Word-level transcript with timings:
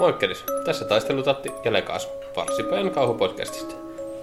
Moikkelis, 0.00 0.44
tässä 0.64 0.84
taistelutatti 0.84 1.52
ja 1.64 1.72
Lekaas, 1.72 2.08
Varsipäin 2.36 2.90
kauhupodcastista. 2.90 3.74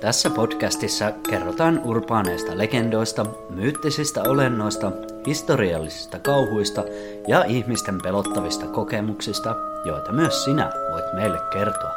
Tässä 0.01 0.29
podcastissa 0.29 1.11
kerrotaan 1.29 1.81
urbaaneista 1.83 2.57
legendoista, 2.57 3.25
myyttisistä 3.49 4.21
olennoista, 4.27 4.91
historiallisista 5.27 6.19
kauhuista 6.19 6.83
ja 7.27 7.43
ihmisten 7.43 7.97
pelottavista 8.03 8.65
kokemuksista, 8.67 9.55
joita 9.85 10.11
myös 10.11 10.43
sinä 10.43 10.71
voit 10.91 11.13
meille 11.13 11.37
kertoa. 11.53 11.91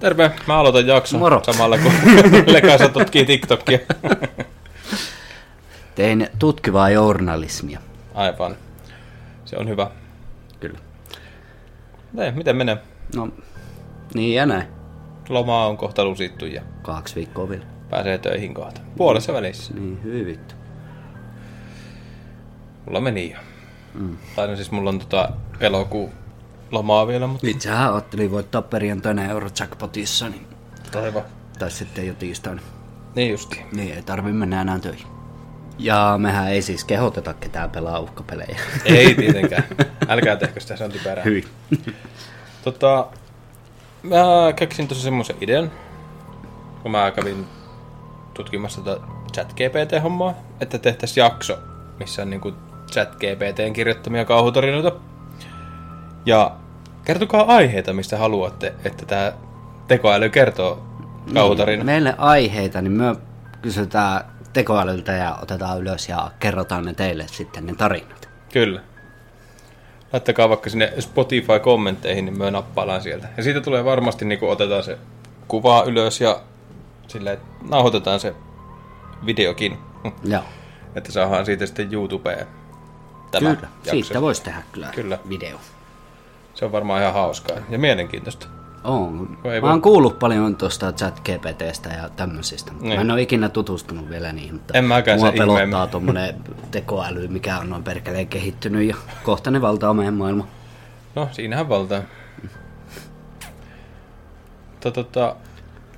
Terve, 0.00 0.30
mä 0.46 0.58
aloitan 0.58 0.86
jakson 0.86 1.20
Moro. 1.20 1.40
samalla 1.44 1.78
kun 1.78 1.92
Lekaasa 2.54 2.88
tutkii 2.88 3.24
TikTokia. 3.24 3.78
Tein 5.94 6.28
tutkivaa 6.38 6.90
journalismia. 6.90 7.80
Aivan, 8.14 8.56
se 9.44 9.56
on 9.56 9.68
hyvä. 9.68 9.90
Kyllä. 10.60 10.78
Ei, 12.18 12.32
miten 12.32 12.56
menee? 12.56 12.76
No, 13.16 13.28
niin 14.14 14.34
ja 14.34 14.46
näin. 14.46 14.66
Loma 15.28 15.66
on 15.66 15.76
kohta 15.76 16.04
lusittu 16.04 16.46
ja 16.46 16.62
Kaksi 16.82 17.14
viikkoa 17.14 17.48
vielä. 17.48 17.64
pääsee 17.90 18.18
töihin 18.18 18.54
kohta. 18.54 18.80
Puolessa 18.96 19.32
välissä. 19.32 19.74
Niin, 19.74 20.00
hyvin 20.02 20.26
vittu. 20.26 20.54
Mulla 22.86 23.00
meni 23.00 23.30
jo. 23.32 23.38
Mm. 23.94 24.16
Tai 24.36 24.48
no 24.48 24.56
siis 24.56 24.70
mulla 24.70 24.90
on 24.90 24.98
tota 24.98 25.28
elokuun 25.60 26.10
lomaa 26.70 27.06
vielä, 27.06 27.26
mutta 27.26 27.46
Itsehän 27.46 27.92
ajattelin 27.92 28.30
voittaa 28.30 28.62
perjantaina 28.62 29.24
Eurojackpotissa, 29.24 30.28
niin, 30.28 30.46
aivan. 31.02 31.22
tai 31.58 31.70
sitten 31.70 32.06
jo 32.06 32.14
tiistaina. 32.14 32.60
Niin 33.14 33.30
justi. 33.30 33.62
Niin, 33.72 33.94
ei 33.94 34.02
tarvi 34.02 34.32
mennä 34.32 34.60
enää 34.60 34.78
töihin. 34.78 35.06
Ja 35.78 36.14
mehän 36.18 36.48
ei 36.48 36.62
siis 36.62 36.84
kehoteta 36.84 37.34
ketään 37.34 37.70
pelaa 37.70 37.98
uhkapelejä. 37.98 38.58
Ei 38.84 39.14
tietenkään. 39.20 39.64
Älkää 40.08 40.36
tehkö 40.36 40.60
sitä, 40.60 40.76
se 40.76 40.84
on 40.84 40.92
typerää. 40.92 41.24
Hyvin. 41.24 41.44
Tota, 42.64 43.06
mä 44.02 44.52
keksin 44.56 44.88
tuossa 44.88 45.04
semmoisen 45.04 45.36
idean, 45.40 45.70
kun 46.82 46.90
mä 46.90 47.10
kävin 47.10 47.46
tutkimassa 48.34 48.80
tätä 48.80 49.00
chat-GPT-hommaa, 49.32 50.34
että 50.60 50.78
tehtäisiin 50.78 51.22
jakso, 51.22 51.58
missä 51.98 52.22
on 52.22 52.30
niinku 52.30 52.52
chat-GPTn 52.92 53.72
kirjoittamia 53.72 54.24
kauhutarinoita. 54.24 54.92
Ja 56.26 56.56
kertokaa 57.04 57.42
aiheita, 57.42 57.92
mistä 57.92 58.18
haluatte, 58.18 58.74
että 58.84 59.06
tämä 59.06 59.32
tekoäly 59.88 60.28
kertoo 60.28 60.86
kauhutarina. 61.34 61.84
Meille 61.84 62.14
aiheita, 62.18 62.82
niin 62.82 62.92
me 62.92 63.16
kysytään 63.62 64.33
tekoälyltä 64.54 65.12
ja 65.12 65.38
otetaan 65.42 65.80
ylös 65.80 66.08
ja 66.08 66.30
kerrotaan 66.40 66.84
ne 66.84 66.94
teille 66.94 67.26
sitten 67.28 67.66
ne 67.66 67.74
tarinat. 67.74 68.28
Kyllä. 68.52 68.80
Laittakaa 70.12 70.48
vaikka 70.48 70.70
sinne 70.70 70.92
Spotify-kommentteihin, 71.00 72.24
niin 72.24 72.38
me 72.38 72.50
nappaillaan 72.50 73.02
sieltä. 73.02 73.28
Ja 73.36 73.42
siitä 73.42 73.60
tulee 73.60 73.84
varmasti, 73.84 74.24
niin 74.24 74.38
otetaan 74.42 74.82
se 74.82 74.98
kuva 75.48 75.84
ylös 75.86 76.20
ja 76.20 76.40
silleen, 77.08 77.34
että 77.34 77.46
nauhoitetaan 77.68 78.20
se 78.20 78.34
videokin, 79.26 79.78
Joo. 80.24 80.42
että 80.96 81.12
saadaan 81.12 81.46
siitä 81.46 81.66
sitten 81.66 81.92
YouTubeen 81.92 82.46
tämä 83.30 83.54
Kyllä, 83.54 83.68
jakso. 83.84 83.90
siitä 83.90 84.20
voisi 84.20 84.42
tehdä 84.42 84.62
kyllä, 84.72 84.88
Kyllä. 84.94 85.18
video. 85.28 85.58
Se 86.54 86.64
on 86.64 86.72
varmaan 86.72 87.00
ihan 87.00 87.14
hauskaa 87.14 87.56
ja 87.70 87.78
mielenkiintoista. 87.78 88.46
On. 88.84 89.38
Ei 89.44 89.60
Mä 89.60 89.70
oon 89.70 89.82
kuullut 89.82 90.18
paljon 90.18 90.56
tuosta 90.56 90.92
chat 90.92 91.20
GPTstä 91.20 91.88
ja 91.88 92.08
tämmöisistä. 92.08 92.72
mutta 92.72 92.86
Niin. 92.86 92.96
Mä 92.96 93.00
en 93.00 93.10
ole 93.10 93.22
ikinä 93.22 93.48
tutustunut 93.48 94.08
vielä 94.08 94.32
niihin, 94.32 94.54
mutta 94.54 94.78
En 94.78 94.84
mäkään 94.84 95.18
mua 95.18 95.32
pelottaa 95.32 95.86
tuommoinen 95.92 96.34
tekoäly, 96.70 97.28
mikä 97.28 97.58
on 97.58 97.70
noin 97.70 97.84
perkeleen 97.84 98.26
kehittynyt 98.26 98.88
ja 98.88 98.96
kohta 99.22 99.50
ne 99.50 99.60
valtaa 99.60 99.94
meidän 99.94 100.14
maailma. 100.14 100.46
No, 101.14 101.28
siinähän 101.32 101.68
valtaa. 101.68 102.02
Mutta 104.70 104.90
tota, 104.90 105.36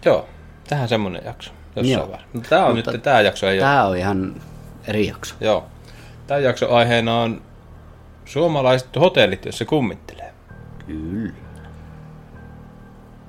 joo, 0.04 0.28
tähän 0.68 0.88
semmonen 0.88 1.22
jakso. 1.24 1.50
Jossain 1.76 1.92
Joo. 1.92 2.08
vaiheessa. 2.08 2.28
Mutta 2.32 2.48
tää 2.48 2.66
on 2.66 2.76
Mutta 2.76 2.92
nyt, 2.92 3.02
tää 3.02 3.20
jakso 3.20 3.46
ei 3.46 3.58
ole 3.58 3.62
Tää 3.62 3.86
on 3.86 3.96
ihan 3.96 4.34
eri 4.86 5.06
jakso. 5.06 5.34
Joo. 5.40 5.66
Tämän 6.26 6.42
jakson 6.42 6.70
aiheena 6.70 7.20
on 7.20 7.42
suomalaiset 8.24 8.96
hotellit, 9.00 9.44
joissa 9.44 9.64
kummittelee. 9.64 10.34
Kyllä. 10.86 11.45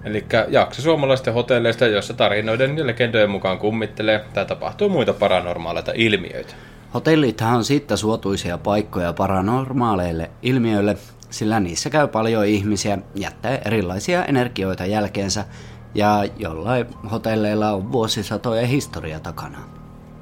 Eli 0.08 0.26
jakso 0.48 0.82
suomalaisten 0.82 1.34
hotelleista, 1.34 1.86
joissa 1.86 2.14
tarinoiden 2.14 2.78
ja 2.78 2.88
legendojen 2.88 3.30
mukaan 3.30 3.60
kummittelee 3.60 4.26
tai 4.34 4.46
tapahtuu 4.46 4.90
muita 4.90 5.14
paranormaaleita 5.14 5.92
ilmiöitä. 5.96 6.54
Hotellithan 6.94 7.56
on 7.56 7.64
siitä 7.64 7.96
suotuisia 7.96 8.58
paikkoja 8.58 9.14
paranormaaleille 9.14 10.30
ilmiöille, 10.42 10.98
sillä 11.30 11.60
niissä 11.60 11.90
käy 11.90 12.08
paljon 12.08 12.46
ihmisiä 12.46 12.98
jättää 13.16 13.58
erilaisia 13.66 14.26
energioita 14.26 14.86
jälkeensä, 14.86 15.46
ja 15.96 16.26
jollain 16.38 16.86
hotelleilla 17.12 17.72
on 17.72 17.92
vuosisatoja 17.92 18.68
historia 18.68 19.20
takana. 19.20 19.58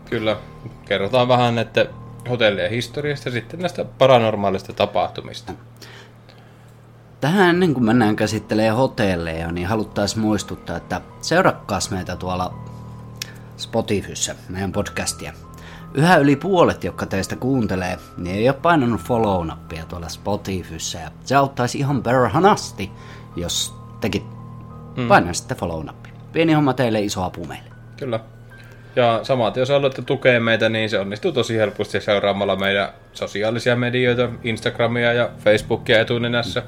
Kyllä, 0.10 0.38
kerrotaan 0.86 1.28
vähän 1.28 1.58
että 1.58 1.86
hotellien 2.30 2.72
historiasta 2.72 3.30
ja 3.30 3.34
sitten 3.34 3.60
näistä 3.60 3.86
paranormaalista 3.86 4.74
tapahtumista. 4.74 5.54
Tähän 7.22 7.50
ennen 7.50 7.74
kuin 7.74 7.84
mennään 7.84 8.16
käsittelemään 8.16 8.78
hotelleja, 8.78 9.52
niin 9.52 9.68
haluttaisiin 9.68 10.22
muistuttaa, 10.22 10.78
että 10.78 11.02
seurakkaas 11.22 11.92
meitä 11.92 12.16
tuolla 12.16 12.54
Spotifyssä, 13.58 14.36
meidän 14.50 14.72
podcastia. 14.72 15.34
Yhä 15.94 16.18
yli 16.18 16.36
puolet, 16.36 16.84
jotka 16.84 17.06
teistä 17.06 17.36
kuuntelee, 17.36 17.98
niin 18.18 18.36
ei 18.36 18.50
ole 18.50 18.58
painanut 18.62 19.02
follow-nappia 19.02 19.86
tuolla 19.86 20.10
Spotifyssä. 20.10 21.00
Ja 21.00 21.12
se 21.26 21.36
auttaisi 21.36 21.78
ihan 21.78 22.04
perhanasti, 22.04 22.92
jos 23.36 23.76
tekin 24.02 24.24
mm. 24.98 25.08
painaisitte 25.08 25.56
follow-nappia. 25.56 26.14
Pieni 26.32 26.54
homma 26.54 26.74
teille, 26.74 27.02
iso 27.02 27.24
apu 27.24 27.46
meille. 27.46 27.70
Kyllä. 27.98 28.20
Ja 28.96 29.20
samaten, 29.24 29.62
jos 29.62 29.70
haluatte 29.70 30.02
tukea 30.02 30.40
meitä, 30.40 30.70
niin 30.70 30.90
se 30.90 31.00
onnistuu 31.00 31.32
tosi 31.32 31.58
helposti 31.58 32.02
seuraamalla 32.02 32.56
meidän 32.56 32.90
sosiaalisia 33.14 33.76
medioita, 33.76 34.30
Instagramia 34.44 35.14
ja 35.14 35.30
Facebookia 35.38 36.00
etunenässä. 36.00 36.64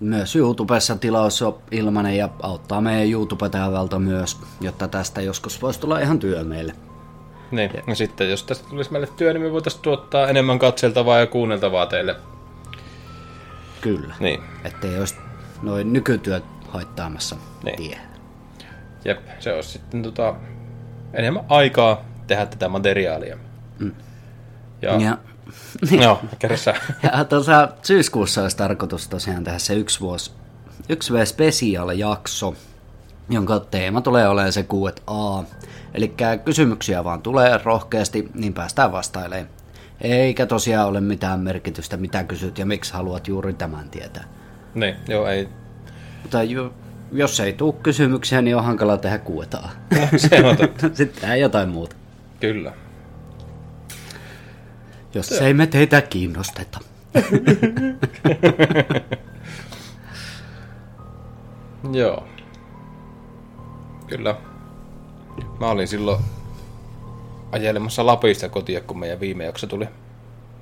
Myös 0.00 0.36
YouTubessa 0.36 0.96
tilaus 0.96 1.42
on 1.42 1.58
ilmanen 1.70 2.16
ja 2.16 2.28
auttaa 2.42 2.80
meidän 2.80 3.10
YouTube-täyvältä 3.10 3.98
myös, 3.98 4.38
jotta 4.60 4.88
tästä 4.88 5.20
joskus 5.20 5.62
voisi 5.62 5.80
tulla 5.80 5.98
ihan 5.98 6.18
työ 6.18 6.44
meille. 6.44 6.72
Niin, 7.50 7.70
ja 7.86 7.94
sitten 7.94 8.30
jos 8.30 8.42
tästä 8.42 8.68
tulisi 8.70 8.92
meille 8.92 9.08
työ, 9.16 9.32
niin 9.32 9.42
me 9.42 9.52
voitaisiin 9.52 9.82
tuottaa 9.82 10.28
enemmän 10.28 10.58
katseltavaa 10.58 11.18
ja 11.18 11.26
kuunneltavaa 11.26 11.86
teille. 11.86 12.16
Kyllä. 13.80 14.14
Niin, 14.20 14.40
Ettei 14.64 14.98
olisi 14.98 15.14
noin 15.62 15.92
nykytyöt 15.92 16.44
haittaamassa 16.68 17.36
Niin. 17.64 17.76
tie. 17.76 17.98
jep, 19.04 19.18
se 19.40 19.52
olisi 19.52 19.68
sitten 19.70 20.02
tota, 20.02 20.34
enemmän 21.14 21.44
aikaa 21.48 22.04
tehdä 22.26 22.46
tätä 22.46 22.68
materiaalia. 22.68 23.36
Mm. 23.78 23.92
Ja, 24.82 24.96
ja. 25.00 25.18
Ja, 25.90 26.02
Joo, 26.02 26.20
kerro 26.38 26.56
sä. 26.56 26.74
ja 27.02 27.24
tuossa 27.24 27.68
syyskuussa 27.82 28.42
olisi 28.42 28.56
tarkoitus 28.56 29.08
tosiaan 29.08 29.44
tehdä 29.44 29.58
se 29.58 29.74
yksi 29.74 30.00
vuosi, 30.00 30.30
yksi 30.88 31.12
V 31.12 31.24
special 31.24 31.90
jakso, 31.90 32.54
jonka 33.28 33.60
teema 33.60 34.00
tulee 34.00 34.28
olemaan 34.28 34.52
se 34.52 34.62
Q&A. 34.62 35.44
Eli 35.94 36.14
kysymyksiä 36.44 37.04
vaan 37.04 37.22
tulee 37.22 37.60
rohkeasti, 37.64 38.28
niin 38.34 38.54
päästään 38.54 38.92
vastailemaan. 38.92 39.48
Eikä 40.00 40.46
tosiaan 40.46 40.88
ole 40.88 41.00
mitään 41.00 41.40
merkitystä, 41.40 41.96
mitä 41.96 42.24
kysyt 42.24 42.58
ja 42.58 42.66
miksi 42.66 42.92
haluat 42.92 43.28
juuri 43.28 43.54
tämän 43.54 43.90
tietää. 43.90 44.24
niin, 44.74 44.94
joo, 45.08 45.26
ei. 45.26 45.48
Mutta 46.22 46.42
jo, 46.42 46.74
jos 47.12 47.40
ei 47.40 47.52
tule 47.52 47.74
kysymyksiä, 47.82 48.42
niin 48.42 48.56
on 48.56 48.64
hankala 48.64 48.96
tehdä 48.98 49.18
Q&A. 49.18 49.68
No, 50.00 50.08
se 50.16 50.44
on 50.44 50.56
totta. 50.56 50.90
Sitten 50.94 51.40
jotain 51.40 51.68
muuta. 51.68 51.96
Kyllä. 52.40 52.72
Jos 55.16 55.32
ei 55.32 55.54
me 55.54 55.66
teitä 55.66 56.00
kiinnosteta. 56.02 56.80
Joo. 61.92 62.26
Kyllä. 64.06 64.36
Mä 65.60 65.66
olin 65.66 65.88
silloin 65.88 66.20
ajelemassa 67.52 68.06
Lapista 68.06 68.48
kotia, 68.48 68.80
kun 68.80 68.98
meidän 68.98 69.20
viime 69.20 69.44
jakso 69.44 69.66
tuli. 69.66 69.88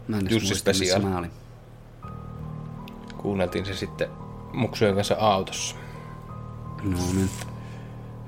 Mä 0.09 0.17
en 0.19 0.27
Jussi 0.31 0.49
muista, 0.49 0.71
missä 0.71 0.85
Special. 0.85 1.11
mä 1.11 1.19
olin. 1.19 1.31
Kuunneltiin 3.17 3.67
se 3.67 3.75
sitten 3.75 4.09
muksujen 4.53 4.95
kanssa 4.95 5.17
autossa. 5.19 5.77
No 6.83 6.99
niin, 7.15 7.31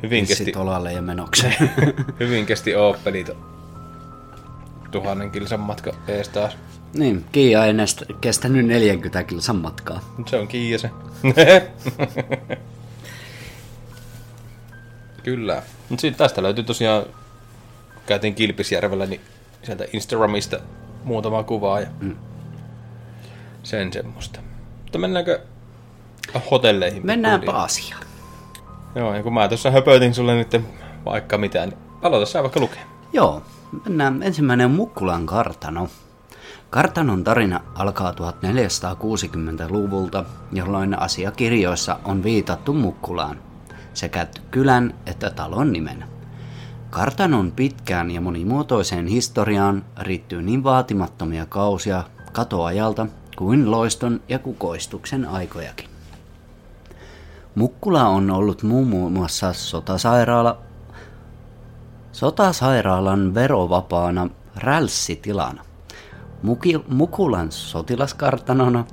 Hyvin 0.03 0.27
kesti, 0.27 0.53
olalle 0.57 0.93
ja 0.93 1.03
menokseen. 1.03 1.71
hyvin 2.21 2.47
kesti 2.47 2.75
Opelito. 2.75 3.56
Tuhannen 4.91 5.31
kilsan 5.31 5.61
matka 5.61 5.93
ees 6.09 6.29
taas. 6.29 6.57
niin, 6.95 7.25
Kiia 7.33 7.65
ei 7.65 7.73
näistä 7.73 8.05
kestänyt 8.21 8.67
40 8.67 9.25
kilsan 9.25 9.57
matkaa. 9.57 10.01
Se 10.27 10.37
on 10.37 10.49
Kiia 10.49 10.79
se. 10.79 10.91
Kyllä. 15.23 15.63
Mut 15.89 16.01
siitä 16.01 16.19
tästä 16.19 16.43
löytyy 16.43 16.65
tosiaan, 16.65 17.05
käytiin 18.07 18.35
Kilpisjärvellä, 18.35 19.07
niin 19.07 19.21
sieltä 19.63 19.85
Instagramista 19.93 20.59
muutama 21.05 21.43
kuvaa 21.43 21.81
ja 21.81 21.87
mm. 22.01 22.17
sen 23.63 23.93
semmoista. 23.93 24.41
Mutta 24.83 24.99
mennäänkö 24.99 25.41
hotelleihin? 26.51 27.03
Pikkuhiljaa? 27.03 27.63
asiaan. 27.63 28.03
Joo, 28.95 29.15
ja 29.15 29.23
kun 29.23 29.35
mä 29.35 29.49
tuossa 29.49 29.71
höpötin 29.71 30.15
sulle 30.15 30.35
nyt 30.35 30.63
vaikka 31.05 31.39
mitään, 31.39 31.69
niin 31.69 31.79
aloita 32.03 32.27
sä 32.27 32.43
vaikka 32.43 32.61
lukea. 32.61 32.83
Joo, 33.13 33.43
mennään 33.85 34.23
ensimmäinen 34.23 34.71
Mukkulan 34.71 35.27
kartano. 35.27 35.89
Kartanon 36.71 37.25
tarina 37.25 37.61
alkaa 37.75 38.13
1460-luvulta, 38.13 40.25
jolloin 40.53 40.99
asiakirjoissa 40.99 41.99
on 42.05 42.23
viitattu 42.23 42.73
Mukkulaan, 42.73 43.39
sekä 43.95 44.27
kylän 44.51 44.95
että 45.07 45.31
talon 45.31 45.73
nimenä. 45.73 46.07
Kartanon 46.91 47.53
pitkään 47.53 48.11
ja 48.11 48.21
monimuotoiseen 48.21 49.07
historiaan 49.07 49.85
riittyy 50.01 50.43
niin 50.43 50.65
vaatimattomia 50.65 51.47
kausia 51.47 52.05
katoajalta 52.33 53.07
kuin 53.37 53.71
loiston 53.71 54.21
ja 54.29 54.39
kukoistuksen 54.39 55.29
aikojakin. 55.29 55.89
Mukkula 57.55 58.09
on 58.09 58.31
ollut 58.31 58.63
muun 58.63 59.13
muassa 59.13 59.53
sotasairaala, 59.53 60.59
sotasairaalan 62.17 63.35
verovapaana 63.35 64.29
rälssitilana. 64.57 65.65
Muki, 66.43 66.81
Mukulan 66.89 67.53
sotilaskartanona 67.53 68.85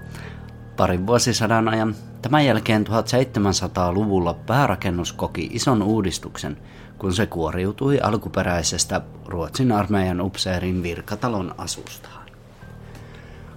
parin 0.77 1.07
vuosisadan 1.07 1.67
ajan. 1.67 1.95
Tämän 2.21 2.45
jälkeen 2.45 2.85
1700-luvulla 2.87 4.33
päärakennus 4.33 5.13
koki 5.13 5.49
ison 5.53 5.81
uudistuksen, 5.81 6.57
kun 6.97 7.13
se 7.13 7.25
kuoriutui 7.25 7.99
alkuperäisestä 7.99 9.01
Ruotsin 9.25 9.71
armeijan 9.71 10.21
upseerin 10.21 10.83
virkatalon 10.83 11.55
asustaan. 11.57 12.27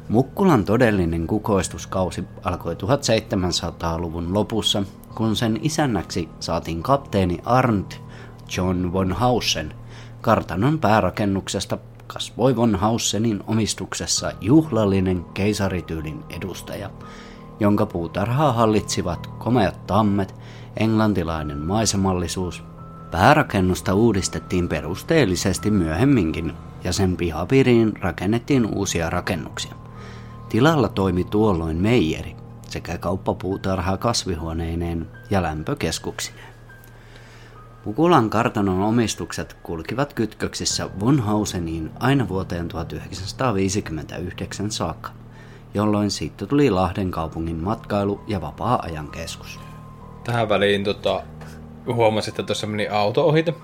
Mukkulan 0.09 0.65
todellinen 0.65 1.27
kukoistuskausi 1.27 2.25
alkoi 2.45 2.75
1700-luvun 2.75 4.35
lopussa, 4.35 4.83
kun 5.15 5.37
sen 5.37 5.59
isännäksi 5.63 6.29
saatiin 6.41 6.83
kapteeni 6.83 7.39
Arndt 7.45 8.06
John 8.56 8.93
von 8.93 9.12
Hausen. 9.12 9.75
Kartanon 10.20 10.78
päärakennuksesta 10.78 11.78
kasvoi 12.06 12.56
von 12.56 12.75
Hausenin 12.75 13.43
omistuksessa 13.46 14.32
juhlallinen 14.40 15.25
keisarityylin 15.34 16.25
edustaja, 16.31 16.90
jonka 17.60 17.87
puutarhaa 17.87 18.52
hallitsivat 18.52 19.26
komeat 19.26 19.87
tammet, 19.87 20.34
englantilainen 20.76 21.58
maisemallisuus. 21.58 22.64
Päärakennusta 23.10 23.94
uudistettiin 23.94 24.69
perusteellisesti 24.69 25.70
myöhemminkin 25.70 26.52
ja 26.84 26.93
sen 26.93 27.16
pihapiiriin 27.16 27.93
rakennettiin 28.00 28.66
uusia 28.66 29.10
rakennuksia. 29.10 29.75
Tilalla 30.48 30.88
toimi 30.88 31.25
tuolloin 31.25 31.76
meijeri 31.76 32.37
sekä 32.69 32.98
kauppapuutarha 32.98 33.96
kasvihuoneineen 33.96 35.08
ja 35.31 35.43
lämpökeskuksineen. 35.43 36.45
Pukulan 37.87 38.31
kartanon 38.31 38.83
omistukset 38.83 39.56
kulkivat 39.62 40.12
kytköksissä 40.12 40.91
von 41.00 41.21
Hauseniin 41.21 41.91
aina 42.00 42.29
vuoteen 42.29 42.69
1959 42.69 44.71
saakka, 44.71 45.11
jolloin 45.75 46.11
siitä 46.11 46.47
tuli 46.47 46.71
Lahden 46.71 47.11
kaupungin 47.11 47.56
matkailu- 47.56 48.21
ja 48.27 48.41
vapaa-ajan 48.41 49.09
keskus. 49.09 49.61
Tähän 50.25 50.49
väliin 50.49 50.85
tota, 50.85 51.23
huomasin, 51.87 52.31
että 52.31 52.43
tuossa 52.43 52.67
meni 52.67 52.88
auto 52.88 53.27
ohite, 53.27 53.55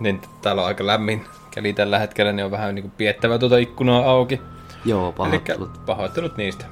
niin 0.00 0.20
täällä 0.42 0.62
on 0.62 0.68
aika 0.68 0.86
lämmin 0.86 1.24
keli 1.50 1.72
tällä 1.72 1.98
hetkellä, 1.98 2.32
niin 2.32 2.44
on 2.44 2.50
vähän 2.50 2.74
niin 2.74 2.82
kuin 2.82 2.92
piettävä 2.96 3.38
tuota 3.38 3.58
ikkunaa 3.58 4.10
auki. 4.10 4.40
Joo, 4.84 5.12
pahoittelut. 5.12 5.86
pahoittelut 5.86 6.36
niistä. 6.36 6.64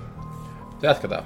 Jatketaan. 0.83 1.25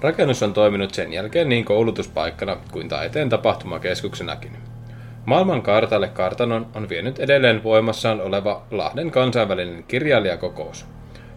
Rakennus 0.00 0.42
on 0.42 0.52
toiminut 0.52 0.94
sen 0.94 1.12
jälkeen 1.12 1.48
niin 1.48 1.64
koulutuspaikkana 1.64 2.56
kuin 2.72 2.88
taiteen 2.88 3.28
tapahtumakeskuksenakin. 3.28 4.73
Maailman 5.26 5.62
kartalle 5.62 6.08
kartanon 6.08 6.66
on 6.74 6.88
vienyt 6.88 7.18
edelleen 7.18 7.62
voimassaan 7.62 8.20
oleva 8.20 8.62
Lahden 8.70 9.10
kansainvälinen 9.10 9.84
kirjailijakokous, 9.88 10.86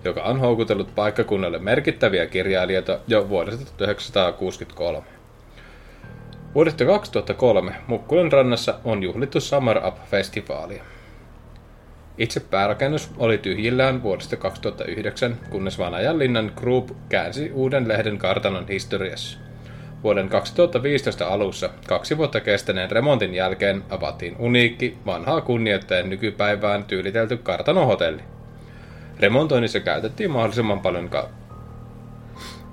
joka 0.04 0.24
on 0.24 0.40
houkutellut 0.40 0.96
paikkakunnalle 0.96 1.60
merkittäviä 1.60 2.26
kirjailijoita 2.26 3.00
jo 3.08 3.30
vuodesta 3.30 3.66
1963. 3.78 5.08
Vuodesta 6.56 6.86
2003 6.86 7.76
Mukkulan 7.88 8.32
rannassa 8.32 8.80
on 8.84 9.04
juhlittu 9.04 9.42
Summer 9.42 9.78
Up-festivaalia. 9.88 10.84
Itse 12.18 12.40
päärakennus 12.40 13.12
oli 13.18 13.38
tyhjillään 13.38 14.04
vuodesta 14.04 14.36
2009, 14.36 15.38
kunnes 15.50 15.80
Vanajanlinnan 15.80 16.52
Group 16.56 16.90
käänsi 17.10 17.52
uuden 17.52 17.88
lehden 17.88 18.18
kartanon 18.18 18.68
historiassa. 18.68 19.47
Vuoden 20.04 20.30
2015 20.30 21.28
alussa, 21.28 21.70
kaksi 21.88 22.18
vuotta 22.18 22.42
kestäneen 22.42 22.92
remontin 22.92 23.34
jälkeen, 23.34 23.84
avattiin 23.90 24.36
uniikki, 24.40 24.98
vanhaa 25.06 25.42
kunnioittajan 25.42 26.10
nykypäivään 26.10 26.84
tyylitelty 26.84 27.38
kartanohotelli. 27.38 28.22
Remontoinnissa 29.20 29.80
käytettiin 29.80 30.32
mahdollisimman 30.32 30.80
paljon 30.80 31.10
ka- 31.10 31.30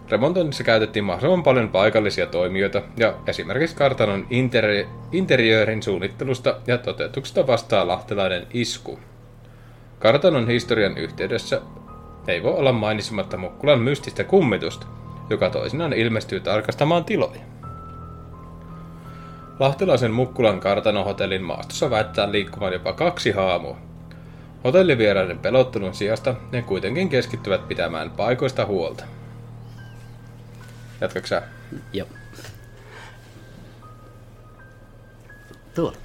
Remontoinnissa 0.08 0.64
käytettiin 0.64 1.04
mahdollisimman 1.04 1.42
paljon 1.42 1.68
paikallisia 1.68 2.26
toimijoita 2.26 2.82
ja 2.96 3.14
esimerkiksi 3.26 3.76
kartanon 3.76 4.26
interi- 4.30 4.88
interiöörin 5.12 5.82
suunnittelusta 5.82 6.56
ja 6.66 6.78
toteutuksesta 6.78 7.46
vastaa 7.46 7.88
lahtelainen 7.88 8.46
isku. 8.52 8.98
Kartanon 9.98 10.48
historian 10.48 10.98
yhteydessä 10.98 11.60
ei 12.28 12.42
voi 12.42 12.54
olla 12.54 12.72
mainitsematta 12.72 13.36
Mukkulan 13.36 13.80
mystistä 13.80 14.24
kummitusta, 14.24 14.86
joka 15.30 15.50
toisinaan 15.50 15.92
ilmestyy 15.92 16.40
tarkastamaan 16.40 17.04
tiloja. 17.04 17.40
Lahtelaisen 19.58 20.10
Mukkulan 20.10 20.60
kartanohotellin 20.60 21.42
maastossa 21.42 21.90
väittää 21.90 22.32
liikkuvan 22.32 22.72
jopa 22.72 22.92
kaksi 22.92 23.30
haamua. 23.30 23.76
Hotellivieraiden 24.64 25.38
pelottelun 25.38 25.94
sijasta 25.94 26.34
ne 26.52 26.62
kuitenkin 26.62 27.08
keskittyvät 27.08 27.68
pitämään 27.68 28.10
paikoista 28.10 28.66
huolta. 28.66 29.04
Jatkaks 31.00 31.28
sä? 31.28 31.42
Joo. 31.92 32.08
Tuolla. 35.74 35.96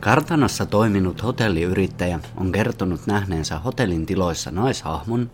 Kartanossa 0.00 0.66
toiminut 0.66 1.22
hotelliyrittäjä 1.22 2.20
on 2.36 2.52
kertonut 2.52 3.06
nähneensä 3.06 3.58
hotellin 3.58 4.06
tiloissa 4.06 4.50
naishahmon, 4.50 5.30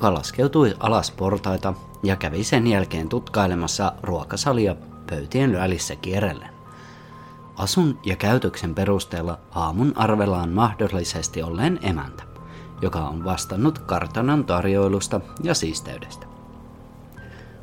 laskeutui 0.00 0.74
alas 0.80 1.10
portaita 1.10 1.74
ja 2.02 2.16
kävi 2.16 2.44
sen 2.44 2.66
jälkeen 2.66 3.08
tutkailemassa 3.08 3.92
ruokasalia 4.02 4.76
pöytien 5.10 5.52
välissä 5.52 5.96
kierrellen. 5.96 6.50
Asun 7.56 7.98
ja 8.04 8.16
käytöksen 8.16 8.74
perusteella 8.74 9.38
aamun 9.50 9.92
arvellaan 9.96 10.50
mahdollisesti 10.50 11.42
olleen 11.42 11.78
emäntä, 11.82 12.22
joka 12.82 12.98
on 12.98 13.24
vastannut 13.24 13.78
kartanon 13.78 14.44
tarjoilusta 14.44 15.20
ja 15.42 15.54
siisteydestä. 15.54 16.26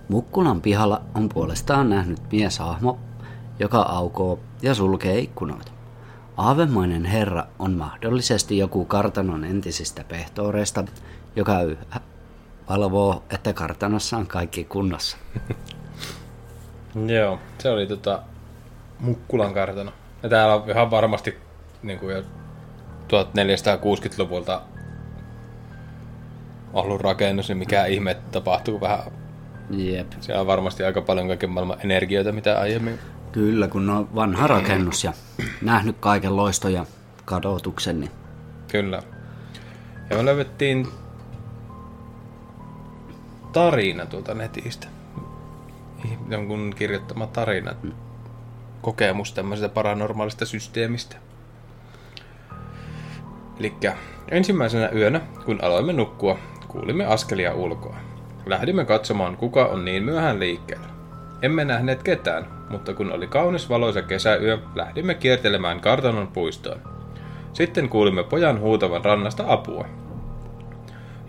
Mukkulan 0.09 0.62
pihalla 0.62 1.01
on 1.15 1.29
puolestaan 1.29 1.89
nähnyt 1.89 2.19
mieshahmo, 2.31 3.00
joka 3.59 3.81
aukoo 3.81 4.39
ja 4.62 4.75
sulkee 4.75 5.19
ikkunoita. 5.19 5.71
Aavemainen 6.38 7.05
herra 7.05 7.45
on 7.59 7.74
mahdollisesti 7.74 8.57
joku 8.57 8.86
kartanon 8.86 9.43
entisistä 9.43 10.03
pehtooreista, 10.03 10.83
joka 11.36 11.62
yhä 11.62 12.01
valvoo, 12.69 13.23
että 13.29 13.53
kartanossa 13.53 14.17
on 14.17 14.27
kaikki 14.27 14.63
kunnossa. 14.63 15.17
Joo, 17.15 17.39
se 17.57 17.69
oli 17.69 17.88
tota 17.88 18.21
Mukkulan 18.99 19.53
kartano. 19.53 19.91
Ja 20.23 20.29
täällä 20.29 20.55
on 20.55 20.69
ihan 20.69 20.91
varmasti 20.91 21.38
niin 21.83 21.99
kuin 21.99 22.15
jo 22.15 22.21
1460-luvulta 23.07 24.61
ollut 26.73 27.01
rakennus, 27.01 27.47
niin 27.47 27.57
mikä 27.57 27.85
ihme 27.85 28.17
tapahtuu 28.31 28.81
vähän. 28.81 28.99
Jep. 29.69 30.11
Siellä 30.19 30.41
on 30.41 30.47
varmasti 30.47 30.83
aika 30.83 31.01
paljon 31.01 31.27
kaiken 31.27 31.49
maailman 31.49 31.77
energioita, 31.83 32.31
mitä 32.31 32.59
aiemmin. 32.59 32.99
Kyllä, 33.31 33.67
kun 33.67 33.89
on 33.89 34.15
vanha 34.15 34.47
rakennus 34.47 35.03
ja 35.03 35.13
nähnyt 35.61 35.95
kaiken 35.99 36.35
loiston 36.35 36.73
ja 36.73 36.85
kadotuksen, 37.25 37.99
niin 37.99 38.11
Kyllä. 38.71 39.03
Ja 40.09 40.17
me 40.17 40.25
löydettiin 40.25 40.88
tarina 43.53 44.06
tuolta 44.06 44.34
netistä. 44.34 44.88
Jonkun 46.29 46.74
kirjoittama 46.77 47.27
tarina. 47.27 47.74
Kokemus 48.82 49.34
tämmöisestä 49.34 49.74
paranormaalista 49.74 50.46
systeemistä. 50.46 51.15
Eli 53.60 53.74
ensimmäisenä 54.32 54.89
yönä, 54.89 55.22
kun 55.46 55.60
aloimme 55.63 55.94
nukkua, 55.94 56.38
kuulimme 56.68 57.06
askelia 57.06 57.53
ulkoa. 57.53 57.96
Lähdimme 58.46 58.86
katsomaan, 58.86 59.38
kuka 59.38 59.65
on 59.65 59.86
niin 59.86 60.03
myöhään 60.03 60.39
liikkeellä. 60.39 60.88
Emme 61.41 61.65
nähneet 61.65 62.03
ketään, 62.03 62.46
mutta 62.70 62.94
kun 62.94 63.12
oli 63.12 63.27
kaunis 63.27 63.70
valoisa 63.70 64.01
kesäyö, 64.01 64.58
lähdimme 64.75 65.13
kiertelemään 65.13 65.79
kartanon 65.79 66.27
puistoon. 66.27 66.82
Sitten 67.53 67.89
kuulimme 67.89 68.24
pojan 68.24 68.60
huutavan 68.60 69.06
rannasta 69.06 69.44
apua. 69.48 69.86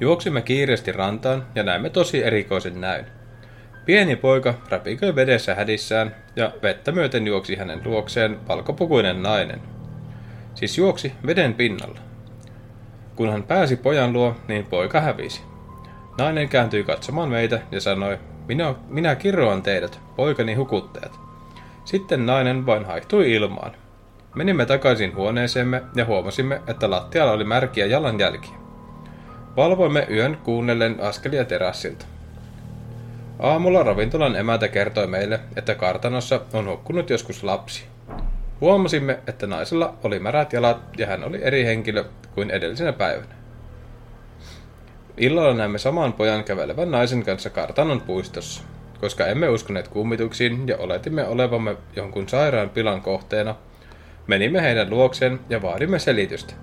Juoksimme 0.00 0.42
kiireesti 0.42 0.92
rantaan 0.92 1.46
ja 1.54 1.62
näimme 1.62 1.90
tosi 1.90 2.24
erikoisen 2.24 2.80
näyn. 2.80 3.06
pieni 3.86 4.16
poika 4.16 4.54
räpiköi 4.68 5.14
vedessä 5.14 5.54
hädissään 5.54 6.16
ja 6.36 6.52
vettä 6.62 6.92
myöten 6.92 7.26
juoksi 7.26 7.56
hänen 7.56 7.80
luokseen 7.84 8.48
valkopukuinen 8.48 9.22
nainen. 9.22 9.60
Siis 10.54 10.78
juoksi 10.78 11.12
veden 11.26 11.54
pinnalla. 11.54 11.98
Kun 13.16 13.32
hän 13.32 13.42
pääsi 13.42 13.76
pojan 13.76 14.12
luo, 14.12 14.36
niin 14.48 14.66
poika 14.66 15.00
hävisi. 15.00 15.42
Nainen 16.18 16.48
kääntyi 16.48 16.84
katsomaan 16.84 17.28
meitä 17.28 17.60
ja 17.70 17.80
sanoi, 17.80 18.18
minä, 18.48 18.74
minä 18.88 19.14
kirroan 19.14 19.62
teidät, 19.62 20.00
poikani 20.16 20.54
hukuttajat. 20.54 21.20
Sitten 21.84 22.26
nainen 22.26 22.66
vain 22.66 22.84
haihtui 22.84 23.32
ilmaan. 23.32 23.72
Menimme 24.34 24.66
takaisin 24.66 25.16
huoneeseemme 25.16 25.82
ja 25.94 26.04
huomasimme, 26.04 26.62
että 26.66 26.90
lattialla 26.90 27.32
oli 27.32 27.44
märkiä 27.44 27.86
jalanjälkiä. 27.86 28.59
Valvoimme 29.56 30.06
yön 30.10 30.36
kuunnellen 30.44 31.00
askelia 31.00 31.44
terassilta. 31.44 32.06
Aamulla 33.38 33.82
ravintolan 33.82 34.36
emäntä 34.36 34.68
kertoi 34.68 35.06
meille, 35.06 35.40
että 35.56 35.74
kartanossa 35.74 36.40
on 36.52 36.68
hukkunut 36.68 37.10
joskus 37.10 37.44
lapsi. 37.44 37.84
Huomasimme, 38.60 39.18
että 39.26 39.46
naisella 39.46 39.94
oli 40.04 40.18
märät 40.18 40.52
jalat 40.52 40.78
ja 40.98 41.06
hän 41.06 41.24
oli 41.24 41.38
eri 41.42 41.64
henkilö 41.64 42.04
kuin 42.34 42.50
edellisenä 42.50 42.92
päivänä. 42.92 43.34
Illalla 45.16 45.54
näemme 45.54 45.78
saman 45.78 46.12
pojan 46.12 46.44
kävelevän 46.44 46.90
naisen 46.90 47.24
kanssa 47.24 47.50
kartanon 47.50 48.00
puistossa. 48.00 48.62
Koska 49.00 49.26
emme 49.26 49.48
uskoneet 49.48 49.88
kummituksiin 49.88 50.68
ja 50.68 50.76
oletimme 50.76 51.24
olevamme 51.26 51.76
jonkun 51.96 52.28
sairaan 52.28 52.70
pilan 52.70 53.02
kohteena, 53.02 53.54
menimme 54.26 54.62
heidän 54.62 54.90
luokseen 54.90 55.40
ja 55.48 55.62
vaadimme 55.62 55.98
selitystä. 55.98 56.54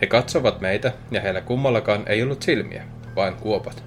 He 0.00 0.06
katsovat 0.06 0.60
meitä 0.60 0.92
ja 1.10 1.20
heillä 1.20 1.40
kummallakaan 1.40 2.02
ei 2.06 2.22
ollut 2.22 2.42
silmiä, 2.42 2.84
vain 3.16 3.34
kuopat. 3.34 3.84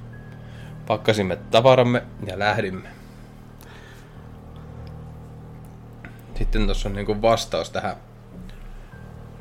Pakkasimme 0.88 1.36
tavaramme 1.36 2.04
ja 2.28 2.40
lähdimme. 2.40 2.90
Sitten 6.36 6.66
tuossa 6.66 6.90
on 6.90 6.96
niinku 6.96 7.22
vastaus 7.22 7.70
tähän. 7.70 7.96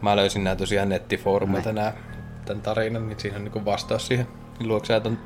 Mä 0.03 0.17
löysin 0.17 0.45
nämä 0.45 0.57
tosiaan 0.57 0.89
nettifoorumeilta 0.89 1.73
nämä, 1.73 1.93
tämän 2.45 2.63
tarinan, 2.63 3.09
niin 3.09 3.21
siinä 3.21 3.37
on 3.37 3.45
niinku 3.45 3.65
vastaus 3.65 4.07
siihen. 4.07 4.29
Luokse 4.61 5.01
ton... 5.01 5.19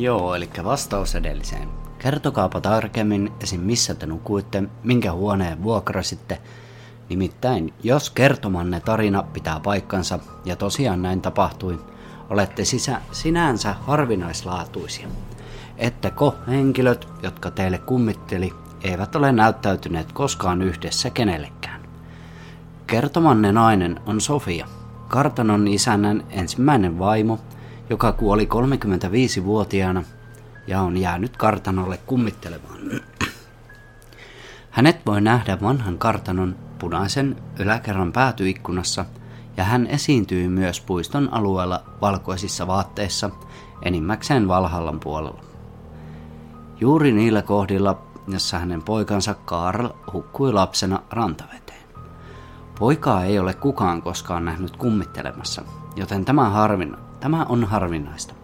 Joo, 0.00 0.34
eli 0.34 0.50
vastaus 0.64 1.14
edelliseen. 1.14 1.68
Kertokaapa 1.98 2.60
tarkemmin 2.60 3.32
esim. 3.42 3.60
missä 3.60 3.94
te 3.94 4.06
nukuitte, 4.06 4.62
minkä 4.82 5.12
huoneen 5.12 5.62
vuokrasitte. 5.62 6.38
Nimittäin, 7.12 7.74
jos 7.82 8.10
kertomanne 8.10 8.80
tarina 8.80 9.22
pitää 9.22 9.60
paikkansa, 9.60 10.18
ja 10.44 10.56
tosiaan 10.56 11.02
näin 11.02 11.20
tapahtui, 11.20 11.78
olette 12.30 12.64
sisä, 12.64 13.00
sinänsä 13.10 13.72
harvinaislaatuisia. 13.72 15.08
Etteko 15.76 16.34
henkilöt, 16.48 17.08
jotka 17.22 17.50
teille 17.50 17.78
kummitteli, 17.78 18.52
eivät 18.84 19.16
ole 19.16 19.32
näyttäytyneet 19.32 20.12
koskaan 20.12 20.62
yhdessä 20.62 21.10
kenellekään. 21.10 21.80
Kertomanne 22.86 23.52
nainen 23.52 24.00
on 24.06 24.20
Sofia, 24.20 24.66
kartanon 25.08 25.68
isännän 25.68 26.24
ensimmäinen 26.30 26.98
vaimo, 26.98 27.38
joka 27.90 28.12
kuoli 28.12 28.48
35-vuotiaana 28.54 30.04
ja 30.66 30.80
on 30.80 30.96
jäänyt 30.96 31.36
kartanolle 31.36 31.98
kummittelemaan. 32.06 32.80
Hänet 34.70 35.06
voi 35.06 35.20
nähdä 35.20 35.58
vanhan 35.62 35.98
kartanon 35.98 36.56
punaisen 36.82 37.36
yläkerran 37.58 38.12
päätyikkunassa 38.12 39.04
ja 39.56 39.64
hän 39.64 39.86
esiintyy 39.86 40.48
myös 40.48 40.80
puiston 40.80 41.28
alueella 41.32 41.82
valkoisissa 42.00 42.66
vaatteissa 42.66 43.30
enimmäkseen 43.82 44.48
Valhallan 44.48 45.00
puolella. 45.00 45.42
Juuri 46.80 47.12
niillä 47.12 47.42
kohdilla, 47.42 48.02
jossa 48.28 48.58
hänen 48.58 48.82
poikansa 48.82 49.34
Karl 49.34 49.88
hukkui 50.12 50.52
lapsena 50.52 51.02
rantaveteen. 51.10 51.82
Poikaa 52.78 53.24
ei 53.24 53.38
ole 53.38 53.54
kukaan 53.54 54.02
koskaan 54.02 54.44
nähnyt 54.44 54.76
kummittelemassa, 54.76 55.62
joten 55.96 56.24
tämä, 56.24 56.50
harvin, 56.50 56.96
tämä 57.20 57.46
on 57.48 57.64
harvinaista, 57.64 58.34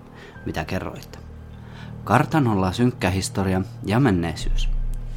mitä 0.46 0.64
kerroitte. 0.64 1.18
Kartanolla 2.04 2.72
synkkä 2.72 3.10
historia 3.10 3.62
ja 3.84 4.00
menneisyys. 4.00 4.68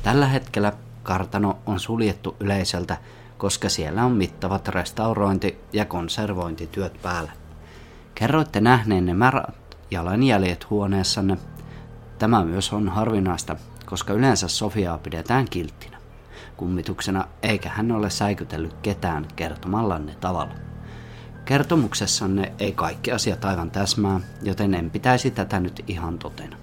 Tällä 0.03 0.27
hetkellä 0.27 0.73
kartano 1.03 1.57
on 1.65 1.79
suljettu 1.79 2.35
yleisöltä, 2.39 2.97
koska 3.37 3.69
siellä 3.69 4.05
on 4.05 4.11
mittavat 4.11 4.67
restaurointi- 4.67 5.57
ja 5.73 5.85
konservointityöt 5.85 7.01
päällä. 7.01 7.31
Kerroitte 8.15 8.61
nähneenne 8.61 9.13
märät 9.13 9.77
jalanjäljet 9.91 10.69
huoneessanne. 10.69 11.37
Tämä 12.19 12.45
myös 12.45 12.73
on 12.73 12.89
harvinaista, 12.89 13.55
koska 13.85 14.13
yleensä 14.13 14.47
Sofiaa 14.47 14.97
pidetään 14.97 15.45
kilttinä 15.49 15.91
kummituksena, 16.61 17.27
eikä 17.43 17.69
hän 17.69 17.91
ole 17.91 18.09
säikytellyt 18.09 18.75
ketään 18.81 19.27
kertomallanne 19.35 20.15
tavalla. 20.15 20.53
Kertomuksessanne 21.45 22.53
ei 22.59 22.71
kaikki 22.71 23.11
asiat 23.11 23.45
aivan 23.45 23.71
täsmää, 23.71 24.19
joten 24.43 24.73
en 24.73 24.89
pitäisi 24.89 25.31
tätä 25.31 25.59
nyt 25.59 25.83
ihan 25.87 26.19
totena. 26.19 26.57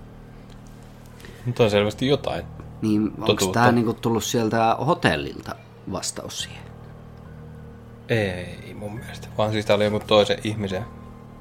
Nyt 1.47 1.61
on 1.61 1.71
selvästi 1.71 2.07
jotain. 2.07 2.45
Niin 2.83 3.13
onko 3.21 3.47
tämä 3.47 3.73
niinku 3.73 3.95
tullut 3.95 4.25
sieltä 4.25 4.77
hotellilta 4.87 5.55
vastaus 5.93 6.43
siihen? 6.43 6.63
Ei 8.09 8.75
mun 8.79 8.95
mielestä, 8.95 9.29
vaan 9.39 9.53
siis 9.53 9.67
tää 9.67 9.77
oli 9.77 9.85
jonkun 9.85 10.03
toisen 10.07 10.39
ihmisen. 10.45 10.85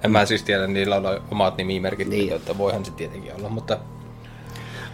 En 0.03 0.11
mä 0.11 0.25
siis 0.25 0.43
tiedä, 0.43 0.67
niillä 0.67 0.95
on 0.95 1.03
omat 1.31 1.57
nimimerkit, 1.57 2.07
Niin. 2.07 2.19
niin. 2.25 2.35
että 2.35 2.57
voihan 2.57 2.85
se 2.85 2.91
tietenkin 2.91 3.35
olla, 3.35 3.49
mutta 3.49 3.77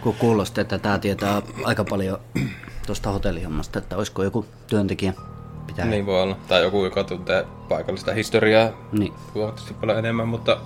Kun 0.02 0.14
kuulosti, 0.14 0.60
että 0.60 0.78
tämä 0.78 0.98
tietää 0.98 1.42
aika 1.64 1.84
paljon 1.84 2.18
tuosta 2.86 3.10
hotellihommasta, 3.10 3.78
että 3.78 3.96
olisiko 3.96 4.22
joku 4.22 4.46
työntekijä 4.66 5.12
pitää. 5.66 5.86
niin 5.86 6.06
voi 6.06 6.22
olla. 6.22 6.36
Tai 6.48 6.62
joku, 6.62 6.84
joka 6.84 7.04
tuntee 7.04 7.46
paikallista 7.68 8.12
historiaa 8.12 8.68
Niin. 8.92 9.12
huomattavasti 9.34 9.74
paljon 9.74 9.98
enemmän, 9.98 10.28
mutta 10.28 10.56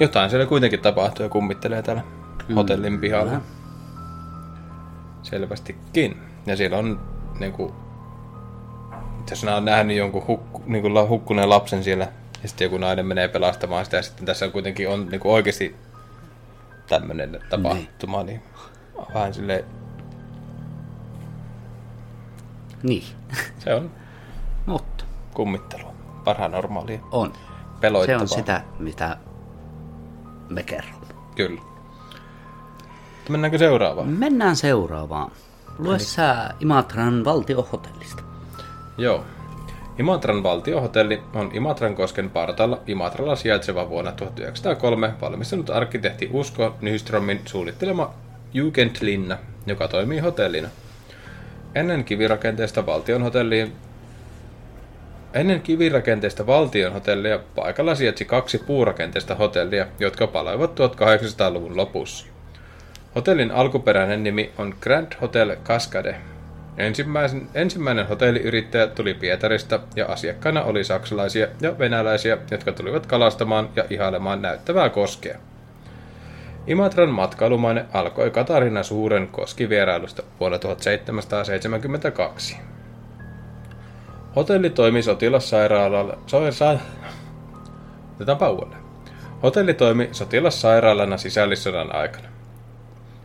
jotain 0.00 0.30
siellä 0.30 0.46
kuitenkin 0.46 0.80
tapahtuu 0.80 1.22
ja 1.22 1.28
kummittelee 1.28 1.82
täällä 1.82 2.02
mm, 2.48 2.54
hotellin 2.54 3.00
pihalla. 3.00 3.30
kyllä. 3.30 3.42
Selvästikin. 5.32 6.22
Ja 6.46 6.56
siellä 6.56 6.78
on 6.78 7.00
niinku, 7.40 7.74
jos 9.30 9.44
nämä 9.44 9.56
on 9.56 9.64
nähnyt 9.64 9.96
jonkun 9.96 10.26
hukku, 10.26 10.62
niinku, 10.66 10.88
hukkuneen 11.08 11.48
lapsen 11.50 11.84
siellä, 11.84 12.08
ja 12.42 12.48
sitten 12.48 12.64
joku 12.64 12.78
nainen 12.78 13.06
menee 13.06 13.28
pelastamaan 13.28 13.84
sitä, 13.84 13.96
ja 13.96 14.02
sitten 14.02 14.26
tässä 14.26 14.48
kuitenkin 14.48 14.88
on 14.88 15.08
niinku 15.08 15.32
oikeasti 15.32 15.76
tämmöinen 16.88 17.40
tapahtuma, 17.50 18.22
niin, 18.22 18.40
niin 18.96 19.06
vähän 19.14 19.34
silleen, 19.34 19.64
Niin. 22.82 23.04
se 23.58 23.74
on 23.74 23.90
Mutta 24.66 25.04
kummittelua. 25.34 25.92
Parhaan 26.24 26.50
normaalia. 26.52 27.00
on. 27.10 27.32
Se 27.32 27.80
Peloittavaa. 27.80 28.20
on 28.22 28.28
sitä, 28.28 28.62
mitä 28.78 29.16
me 30.48 30.62
kerromme. 30.62 31.06
Kyllä. 31.36 31.60
Mennäänkö 33.28 33.58
seuraavaan? 33.58 34.08
Mennään 34.08 34.56
seuraavaan. 34.56 35.30
Lue 35.78 35.98
sä 35.98 36.50
Imatran 36.60 37.24
valtiohotellista. 37.24 38.22
Joo. 38.98 39.24
Imatran 39.98 40.42
valtiohotelli 40.42 41.22
on 41.34 41.50
Imatran 41.54 41.94
kosken 41.94 42.30
partaalla 42.30 42.80
Imatralla 42.86 43.36
sijaitseva 43.36 43.88
vuonna 43.88 44.12
1903 44.12 45.14
valmistunut 45.20 45.70
arkkitehti 45.70 46.30
Usko 46.32 46.76
Nyströmin 46.80 47.40
suunnittelema 47.44 48.14
Jugendlinna, 48.54 49.38
joka 49.66 49.88
toimii 49.88 50.18
hotellina. 50.18 50.68
Ennen 51.74 52.04
kivirakenteesta 52.04 52.86
valtion 52.86 53.22
hotelliin 53.22 53.72
Ennen 55.34 55.60
kivirakenteista 55.60 56.46
valtion 56.46 56.92
hotellia 56.92 57.38
paikalla 57.54 57.94
sijaitsi 57.94 58.24
kaksi 58.24 58.58
puurakenteista 58.58 59.34
hotellia, 59.34 59.86
jotka 59.98 60.26
paloivat 60.26 60.80
1800-luvun 60.80 61.76
lopussa. 61.76 62.26
Hotellin 63.14 63.50
alkuperäinen 63.50 64.22
nimi 64.22 64.52
on 64.58 64.74
Grand 64.80 65.12
Hotel 65.20 65.56
Cascade. 65.64 66.16
Ensimmäisen, 66.76 67.48
ensimmäinen 67.54 68.08
hotelliyrittäjä 68.08 68.86
tuli 68.86 69.14
Pietarista 69.14 69.80
ja 69.96 70.06
asiakkaina 70.06 70.62
oli 70.62 70.84
saksalaisia 70.84 71.46
ja 71.60 71.78
venäläisiä, 71.78 72.38
jotka 72.50 72.72
tulivat 72.72 73.06
kalastamaan 73.06 73.68
ja 73.76 73.84
ihailemaan 73.90 74.42
näyttävää 74.42 74.88
koskea. 74.88 75.38
Imatran 76.66 77.10
matkailumaine 77.10 77.84
alkoi 77.92 78.30
Katarina 78.30 78.82
Suuren 78.82 79.28
koskivierailusta 79.28 80.22
vuonna 80.40 80.58
1772. 80.58 82.56
Hotelli 84.36 84.70
toimi 84.70 85.02
sotilassairaalalla... 85.02 86.18
So, 86.26 86.52
sa, 86.52 86.78
Otetaanpa. 88.14 88.66
Hotelli 89.42 89.74
toimi 89.74 90.08
sotilassairaalana 90.12 91.16
sisällissodan 91.16 91.94
aikana. 91.94 92.31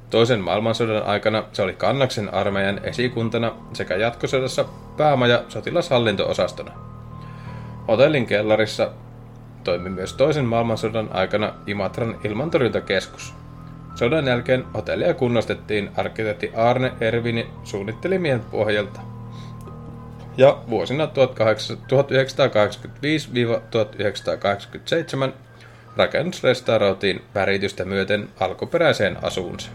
Toisen 0.09 0.39
maailmansodan 0.39 1.03
aikana 1.03 1.43
se 1.53 1.61
oli 1.61 1.73
Kannaksen 1.73 2.33
armeijan 2.33 2.79
esikuntana 2.83 3.51
sekä 3.73 3.95
jatkosodassa 3.95 4.65
päämaja 4.97 5.43
sotilashallinto-osastona. 5.49 6.71
Hotellin 7.87 8.25
kellarissa 8.25 8.91
toimi 9.63 9.89
myös 9.89 10.13
toisen 10.13 10.45
maailmansodan 10.45 11.09
aikana 11.13 11.53
Imatran 11.67 12.17
ilmantorjuntakeskus. 12.23 13.33
Sodan 13.95 14.27
jälkeen 14.27 14.65
hotellia 14.73 15.13
kunnostettiin 15.13 15.89
arkkitehti 15.97 16.51
Arne 16.55 16.93
Ervini 17.01 17.47
suunnittelimien 17.63 18.39
pohjalta. 18.39 18.99
Ja 20.37 20.57
vuosina 20.69 21.05
1985-1987 21.05 21.09
rakennus 25.97 26.43
restauroitiin 26.43 27.21
väritystä 27.35 27.85
myöten 27.85 28.29
alkuperäiseen 28.39 29.23
asuunsa. 29.23 29.71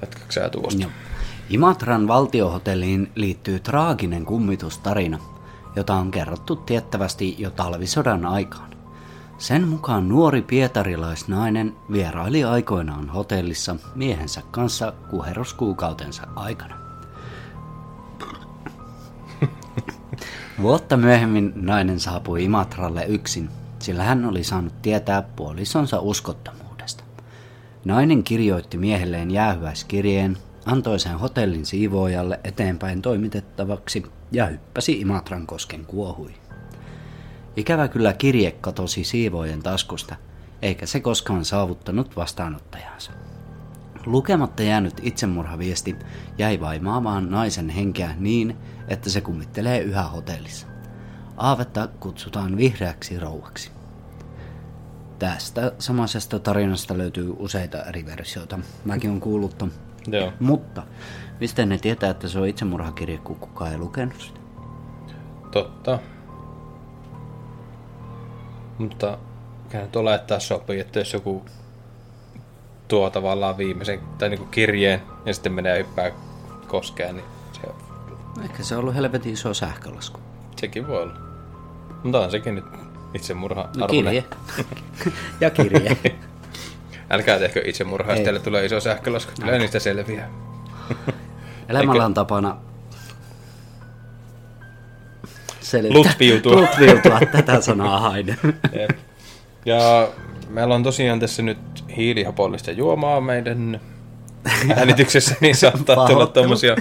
Jatkatko 0.00 0.32
sä 0.32 0.48
tuosta? 0.48 0.82
Joo. 0.82 0.90
Imatran 1.50 2.08
valtiohotelliin 2.08 3.12
liittyy 3.14 3.60
traaginen 3.60 4.24
kummitustarina, 4.24 5.18
jota 5.76 5.94
on 5.94 6.10
kerrottu 6.10 6.56
tiettävästi 6.56 7.36
jo 7.38 7.50
talvisodan 7.50 8.26
aikaan. 8.26 8.70
Sen 9.38 9.68
mukaan 9.68 10.08
nuori 10.08 10.42
pietarilaisnainen 10.42 11.76
vieraili 11.92 12.44
aikoinaan 12.44 13.08
hotellissa 13.08 13.76
miehensä 13.94 14.42
kanssa 14.50 14.92
kuheruskuukautensa 15.10 16.22
aikana. 16.36 16.76
Vuotta 20.62 20.96
myöhemmin 20.96 21.52
nainen 21.56 22.00
saapui 22.00 22.44
Imatralle 22.44 23.04
yksin, 23.04 23.48
sillä 23.78 24.02
hän 24.02 24.24
oli 24.24 24.44
saanut 24.44 24.82
tietää 24.82 25.22
puolisonsa 25.22 26.00
uskottomuudesta. 26.00 26.59
Nainen 27.84 28.24
kirjoitti 28.24 28.78
miehelleen 28.78 29.30
jäähyäiskirjeen, 29.30 30.36
antoi 30.66 30.98
sen 30.98 31.18
hotellin 31.18 31.66
siivoojalle 31.66 32.40
eteenpäin 32.44 33.02
toimitettavaksi 33.02 34.06
ja 34.32 34.46
hyppäsi 34.46 35.00
Imatran 35.00 35.46
kosken 35.46 35.86
kuohui. 35.86 36.34
Ikävä 37.56 37.88
kyllä 37.88 38.12
kirje 38.12 38.50
katosi 38.50 39.04
siivoojen 39.04 39.62
taskusta, 39.62 40.16
eikä 40.62 40.86
se 40.86 41.00
koskaan 41.00 41.44
saavuttanut 41.44 42.16
vastaanottajansa. 42.16 43.12
Lukematta 44.06 44.62
jäänyt 44.62 45.00
itsemurhaviesti 45.02 45.96
jäi 46.38 46.60
vaimaamaan 46.60 47.30
naisen 47.30 47.68
henkeä 47.68 48.14
niin, 48.18 48.56
että 48.88 49.10
se 49.10 49.20
kummittelee 49.20 49.80
yhä 49.80 50.02
hotellissa. 50.02 50.66
Aavetta 51.36 51.88
kutsutaan 52.00 52.56
vihreäksi 52.56 53.18
rouvaksi. 53.18 53.79
Tästä 55.20 55.72
samaisesta 55.78 56.38
tarinasta 56.38 56.98
löytyy 56.98 57.34
useita 57.38 57.82
eri 57.82 58.06
versioita. 58.06 58.58
Mäkin 58.84 59.10
on 59.10 59.20
kuullut 59.20 59.58
ton. 59.58 59.72
Joo. 60.06 60.32
Mutta 60.40 60.82
mistä 61.40 61.66
ne 61.66 61.78
tietää, 61.78 62.10
että 62.10 62.28
se 62.28 62.38
on 62.38 62.48
itsemurhakirje, 62.48 63.18
kun 63.18 63.36
kukaan 63.36 63.72
ei 63.72 63.78
lukenut 63.78 64.20
sitä? 64.20 64.40
Totta. 65.50 65.98
Mutta 68.78 69.18
kyllä 69.68 69.84
nyt 69.84 69.96
olettaa 69.96 70.40
sopii, 70.40 70.80
että 70.80 70.98
jos 70.98 71.12
joku 71.12 71.44
tuo 72.88 73.10
tavallaan 73.10 73.58
viimeisen 73.58 74.00
tai 74.18 74.28
niinku 74.28 74.46
kirjeen 74.46 75.02
ja 75.26 75.34
sitten 75.34 75.52
menee 75.52 75.80
yppää 75.80 76.10
koskeen, 76.66 77.16
niin 77.16 77.26
se, 77.52 77.60
Ehkä 78.44 78.62
se 78.62 78.74
on 78.74 78.80
ollut 78.80 78.94
helvetin 78.94 79.32
iso 79.32 79.54
sähkölasku. 79.54 80.20
sekin 80.56 80.88
voi 80.88 81.02
olla. 81.02 81.14
Mutta 82.04 82.20
on 82.20 82.30
sekin 82.30 82.54
nyt 82.54 82.64
itsemurha 83.14 83.68
No, 83.76 83.86
kirje. 83.86 84.24
ja 85.40 85.50
kirje. 85.50 85.96
Älkää 87.10 87.38
tehkö 87.38 87.62
itsemurhaa, 87.66 88.12
jos 88.12 88.18
Ei. 88.18 88.24
teille 88.24 88.40
tulee 88.40 88.64
iso 88.64 88.80
sähkölasku. 88.80 89.32
Kyllä 89.40 89.58
niistä 89.58 89.78
selviää. 89.78 90.28
Elämällä 91.68 92.04
on 92.04 92.14
tapana 92.14 92.56
selittää. 95.60 95.98
Lutviutua. 95.98 96.60
Lutviutua 96.60 97.20
tätä 97.32 97.60
sanaa 97.60 98.00
hain. 98.00 98.36
Ja 99.66 100.08
meillä 100.48 100.74
on 100.74 100.82
tosiaan 100.82 101.20
tässä 101.20 101.42
nyt 101.42 101.58
hiilihapollista 101.96 102.70
juomaa 102.70 103.20
meidän 103.20 103.80
äänityksessä, 104.76 105.34
niin 105.40 105.56
saattaa 105.56 106.06
tulla 106.06 106.26
tommosia, 106.26 106.76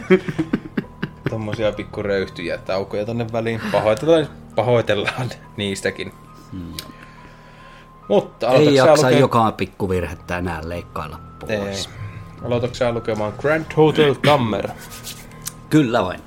tommosia 1.29 1.71
pikkuröyhtyjä 1.71 2.57
taukoja 2.57 3.05
tonne 3.05 3.25
väliin. 3.31 3.61
Pahoitellaan, 3.71 4.27
pahoitellaan 4.55 5.29
niistäkin. 5.57 6.11
Mutta 8.09 8.49
Hmm. 8.49 8.57
Ei 8.59 8.75
jaksa 8.75 9.07
lukea- 9.07 9.19
joka 9.19 9.51
pikkuvirhettä 9.51 10.37
enää 10.37 10.61
leikkailla 10.69 11.19
pois. 11.39 11.85
Ei. 11.85 11.93
Aloitatko 12.45 12.91
lukemaan 12.93 13.33
Grand 13.37 13.65
Hotel 13.77 14.15
Kammer? 14.25 14.69
Kyllä 15.69 16.03
vain. 16.03 16.19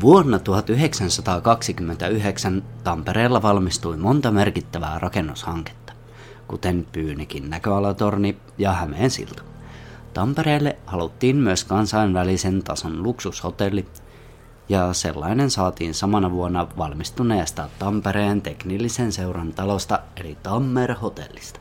Vuonna 0.00 0.38
1929 0.38 2.62
Tampereella 2.84 3.42
valmistui 3.42 3.96
monta 3.96 4.30
merkittävää 4.30 4.98
rakennushanketta, 4.98 5.92
kuten 6.48 6.86
Pyynikin 6.92 7.50
näköalatorni 7.50 8.36
ja 8.58 8.72
Hämeen 8.72 9.10
silta. 9.10 9.42
Tampereelle 10.14 10.76
haluttiin 10.86 11.36
myös 11.36 11.64
kansainvälisen 11.64 12.62
tason 12.62 13.02
luksushotelli, 13.02 13.86
ja 14.70 14.92
sellainen 14.92 15.50
saatiin 15.50 15.94
samana 15.94 16.30
vuonna 16.30 16.66
valmistuneesta 16.78 17.68
Tampereen 17.78 18.42
teknillisen 18.42 19.12
seuran 19.12 19.52
talosta 19.52 20.00
eli 20.16 20.38
Tammer 20.42 20.94
Hotellista. 20.94 21.60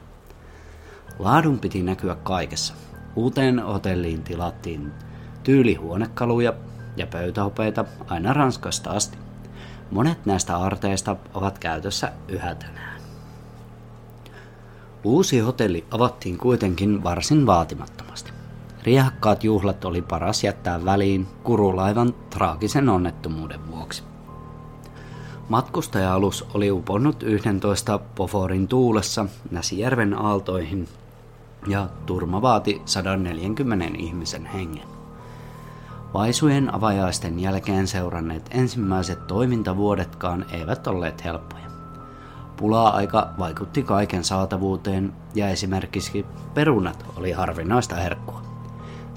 Laadun 1.20 1.60
piti 1.60 1.84
näkyä 1.84 2.16
kaikessa. 2.16 2.74
Uuteen 3.16 3.60
hotelliin 3.60 4.24
tilattiin 4.24 4.92
tyylihuonekaluja 5.44 6.54
ja 6.98 7.08
pöytähopeita 7.08 7.86
aina 8.08 8.34
Ranskasta 8.34 8.90
asti. 8.90 9.18
Monet 9.92 10.26
näistä 10.26 10.58
arteista 10.58 11.16
ovat 11.34 11.60
käytössä 11.60 12.12
yhä 12.28 12.56
tänään. 12.56 13.02
Uusi 15.04 15.40
hotelli 15.40 15.86
avattiin 15.92 16.38
kuitenkin 16.38 17.04
varsin 17.04 17.46
vaatimattomasti. 17.46 18.39
Riehakkaat 18.84 19.44
juhlat 19.44 19.86
oli 19.86 20.02
paras 20.02 20.44
jättää 20.44 20.86
väliin 20.86 21.28
kurulaivan 21.44 22.14
traagisen 22.30 22.90
onnettomuuden 22.90 23.68
vuoksi. 23.72 24.04
Matkustaja-alus 25.50 26.46
oli 26.54 26.72
uponnut 26.72 27.24
11 27.24 28.00
Poforin 28.16 28.68
tuulessa 28.68 29.26
Näsijärven 29.52 30.14
aaltoihin 30.14 30.88
ja 31.68 31.88
turma 32.06 32.42
vaati 32.42 32.82
140 32.86 33.86
ihmisen 33.98 34.46
hengen. 34.46 34.88
Vaisujen 36.14 36.76
avajaisten 36.76 37.40
jälkeen 37.40 37.88
seuranneet 37.88 38.50
ensimmäiset 38.52 39.28
toimintavuodetkaan 39.28 40.46
eivät 40.52 40.88
olleet 40.88 41.24
helppoja. 41.24 41.66
Pulaa-aika 42.58 43.30
vaikutti 43.40 43.84
kaiken 43.84 44.24
saatavuuteen 44.24 45.14
ja 45.36 45.50
esimerkiksi 45.50 46.26
perunat 46.54 47.06
oli 47.16 47.32
harvinaista 47.32 47.96
herkkua. 47.96 48.49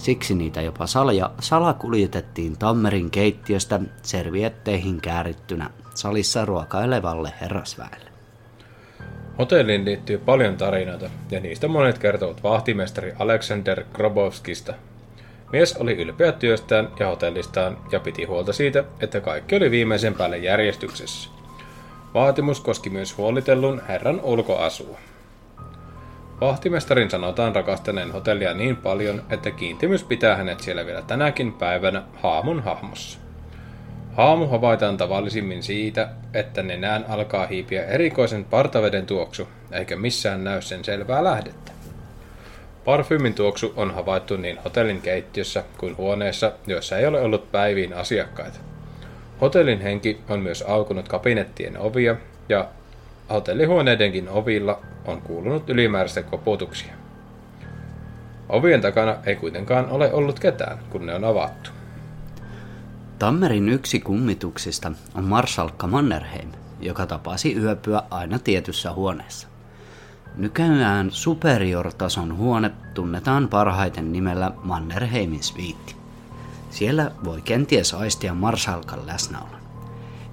Siksi 0.02 0.34
niitä 0.34 0.62
jopa 0.62 0.86
salja, 0.86 1.30
salakuljetettiin 1.40 2.58
Tammerin 2.58 3.10
keittiöstä 3.10 3.80
servietteihin 4.02 5.00
käärittynä 5.00 5.70
salissa 5.94 6.44
ruokailevalle 6.44 7.32
herrasväelle. 7.40 8.10
Hotelliin 9.38 9.84
liittyy 9.84 10.18
paljon 10.18 10.56
tarinoita, 10.56 11.10
ja 11.30 11.40
niistä 11.40 11.68
monet 11.68 11.98
kertovat 11.98 12.42
vahtimestari 12.42 13.12
Alexander 13.18 13.84
Grobowskista. 13.92 14.74
Mies 15.52 15.76
oli 15.76 15.92
ylpeä 15.92 16.32
työstään 16.32 16.88
ja 17.00 17.06
hotellistaan 17.06 17.78
ja 17.92 18.00
piti 18.00 18.24
huolta 18.24 18.52
siitä, 18.52 18.84
että 19.00 19.20
kaikki 19.20 19.56
oli 19.56 19.70
viimeisen 19.70 20.14
päälle 20.14 20.38
järjestyksessä. 20.38 21.30
Vaatimus 22.14 22.60
koski 22.60 22.90
myös 22.90 23.16
huolitellun 23.16 23.82
herran 23.88 24.20
ulkoasua. 24.20 24.98
Vahtimestarin 26.42 27.10
sanotaan 27.10 27.54
rakastaneen 27.54 28.12
hotellia 28.12 28.54
niin 28.54 28.76
paljon, 28.76 29.22
että 29.30 29.50
kiintymys 29.50 30.04
pitää 30.04 30.36
hänet 30.36 30.60
siellä 30.60 30.86
vielä 30.86 31.02
tänäkin 31.02 31.52
päivänä 31.52 32.02
haamun 32.22 32.62
hahmossa. 32.62 33.18
Haamu 34.12 34.46
havaitaan 34.46 34.96
tavallisimmin 34.96 35.62
siitä, 35.62 36.08
että 36.34 36.62
nenään 36.62 37.04
alkaa 37.08 37.46
hiipiä 37.46 37.84
erikoisen 37.84 38.44
partaveden 38.44 39.06
tuoksu, 39.06 39.48
eikä 39.72 39.96
missään 39.96 40.44
näy 40.44 40.62
sen 40.62 40.84
selvää 40.84 41.24
lähdettä. 41.24 41.72
Parfyymin 42.84 43.34
tuoksu 43.34 43.72
on 43.76 43.94
havaittu 43.94 44.36
niin 44.36 44.58
hotellin 44.64 45.00
keittiössä 45.00 45.64
kuin 45.78 45.96
huoneessa, 45.96 46.52
joissa 46.66 46.98
ei 46.98 47.06
ole 47.06 47.20
ollut 47.20 47.52
päiviin 47.52 47.94
asiakkaita. 47.94 48.58
Hotellin 49.40 49.80
henki 49.80 50.20
on 50.28 50.40
myös 50.40 50.62
aukunut 50.62 51.08
kabinettien 51.08 51.78
ovia 51.78 52.16
ja 52.48 52.68
hotellihuoneidenkin 53.30 54.28
ovilla 54.28 54.80
on 55.04 55.22
kuulunut 55.22 55.70
ylimääräistä 55.70 56.22
koputuksia. 56.22 56.94
Ovien 58.48 58.80
takana 58.80 59.16
ei 59.26 59.36
kuitenkaan 59.36 59.90
ole 59.90 60.12
ollut 60.12 60.38
ketään, 60.40 60.78
kun 60.90 61.06
ne 61.06 61.14
on 61.14 61.24
avattu. 61.24 61.70
Tammerin 63.18 63.68
yksi 63.68 64.00
kummituksista 64.00 64.92
on 65.14 65.24
Marsalkka 65.24 65.86
Mannerheim, 65.86 66.48
joka 66.80 67.06
tapasi 67.06 67.56
yöpyä 67.56 68.02
aina 68.10 68.38
tietyssä 68.38 68.92
huoneessa. 68.92 69.48
Nykyään 70.36 71.10
superior-tason 71.10 72.36
huone 72.36 72.70
tunnetaan 72.94 73.48
parhaiten 73.48 74.12
nimellä 74.12 74.52
Mannerheimin 74.62 75.42
sviitti. 75.42 75.96
Siellä 76.70 77.10
voi 77.24 77.40
kenties 77.40 77.94
aistia 77.94 78.34
Marsalkan 78.34 79.06
läsnäolon. 79.06 79.61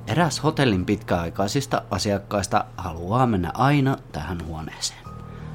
Eräs 0.09 0.43
hotellin 0.43 0.85
pitkäaikaisista 0.85 1.81
asiakkaista 1.91 2.65
haluaa 2.77 3.27
mennä 3.27 3.51
aina 3.53 3.97
tähän 4.11 4.45
huoneeseen. 4.45 4.99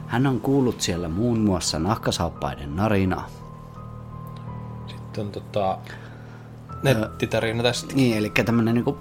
Hän 0.07 0.27
on 0.27 0.41
kuullut 0.41 0.81
siellä 0.81 1.09
muun 1.09 1.39
muassa 1.39 1.79
nahkasaappaiden 1.79 2.77
narinaa. 2.77 3.31
Sitten 4.87 5.25
on 5.25 5.33
tota, 5.33 5.79
nettitarina 6.83 7.63
tästä. 7.63 7.95
Niin, 7.95 8.19
eli 8.19 8.33
tämmönen 8.45 8.75
niinku, 8.75 8.99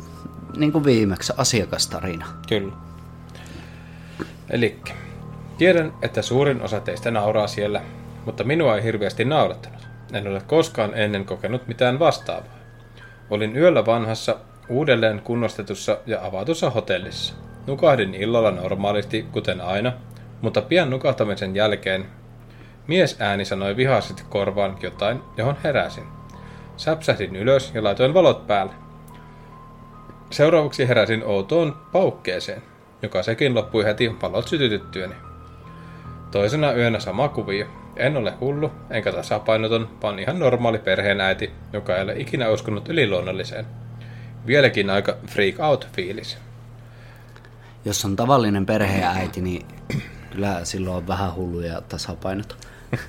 niinku 0.58 0.86
viimeksi 0.86 1.34
asiakastarina. 1.38 2.26
Kyllä. 2.48 2.74
Eli 4.50 4.82
tiedän, 5.58 5.94
että 6.02 6.22
suurin 6.22 6.62
osa 6.62 6.80
teistä 6.80 7.12
nauraa 7.12 7.48
siellä, 7.48 7.82
mutta 8.26 8.44
minua 8.44 8.76
ei 8.76 8.84
hirveästi 8.84 9.26
naurattanut. 9.26 9.88
En 10.14 10.28
ole 10.28 10.42
koskaan 10.42 10.94
ennen 10.94 11.26
kokenut 11.26 11.68
mitään 11.68 12.00
vastaavaa. 12.00 12.54
Olin 13.30 13.58
yöllä 13.58 13.86
vanhassa, 13.86 14.36
uudelleen 14.70 15.22
kunnostetussa 15.22 15.98
ja 16.06 16.26
avatussa 16.26 16.70
hotellissa. 16.70 17.34
Nukahdin 17.68 18.14
illalla 18.14 18.52
normaalisti, 18.52 19.26
kuten 19.32 19.62
aina, 19.62 19.94
mutta 20.42 20.62
pian 20.62 20.90
nukahtamisen 20.90 21.56
jälkeen 21.56 22.06
mies 22.88 23.18
ääni 23.20 23.46
sanoi 23.46 23.78
vihaisesti 23.78 24.24
korvaan 24.30 24.78
jotain, 24.82 25.20
johon 25.38 25.58
heräsin. 25.64 26.04
Säpsähdin 26.78 27.36
ylös 27.36 27.72
ja 27.74 27.84
laitoin 27.84 28.14
valot 28.14 28.48
päälle. 28.48 28.74
Seuraavaksi 30.30 30.88
heräsin 30.88 31.24
outoon 31.24 31.78
paukkeeseen, 31.92 32.62
joka 33.02 33.24
sekin 33.24 33.56
loppui 33.56 33.86
heti 33.86 34.16
valot 34.22 34.48
sytytettyäni. 34.48 35.16
Toisena 36.32 36.74
yönä 36.74 37.00
sama 37.00 37.30
kuvio. 37.30 37.66
En 37.96 38.18
ole 38.18 38.34
hullu, 38.40 38.72
enkä 38.90 39.12
tasapainoton, 39.12 39.90
vaan 40.02 40.20
ihan 40.20 40.40
normaali 40.40 40.78
perheenäiti, 40.80 41.52
joka 41.74 41.96
ei 41.96 42.04
ole 42.04 42.14
ikinä 42.18 42.50
uskonut 42.50 42.90
yliluonnolliseen. 42.90 43.66
Vieläkin 44.48 44.90
aika 44.90 45.18
freak 45.28 45.60
out 45.60 45.88
fiilis. 45.96 46.38
Jos 47.86 48.06
on 48.06 48.16
tavallinen 48.16 48.66
perheenäiti, 48.66 49.42
niin 49.42 49.66
kyllä 50.32 50.66
silloin 50.66 50.98
on 50.98 51.08
vähän 51.08 51.36
hullu 51.36 51.60
ja 51.60 51.82
tasapainot. 51.82 52.68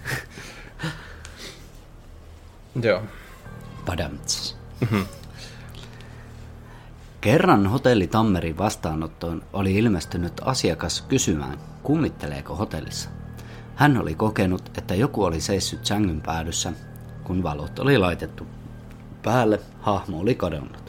Joo. 2.82 3.02
Padamts. 3.86 4.56
Kerran 7.20 7.66
hotelli 7.66 8.06
Tammerin 8.06 8.58
vastaanottoon 8.58 9.42
oli 9.52 9.74
ilmestynyt 9.74 10.32
asiakas 10.44 11.02
kysymään, 11.02 11.58
kummitteleeko 11.82 12.56
hotellissa. 12.56 13.10
Hän 13.74 13.98
oli 13.98 14.14
kokenut, 14.14 14.78
että 14.78 14.94
joku 14.94 15.24
oli 15.24 15.40
seissyt 15.40 15.86
sängyn 15.86 16.20
päädyssä, 16.20 16.72
kun 17.24 17.42
valot 17.42 17.78
oli 17.78 17.98
laitettu 17.98 18.46
päälle, 19.22 19.60
hahmo 19.80 20.20
oli 20.20 20.34
kadonnut. 20.34 20.83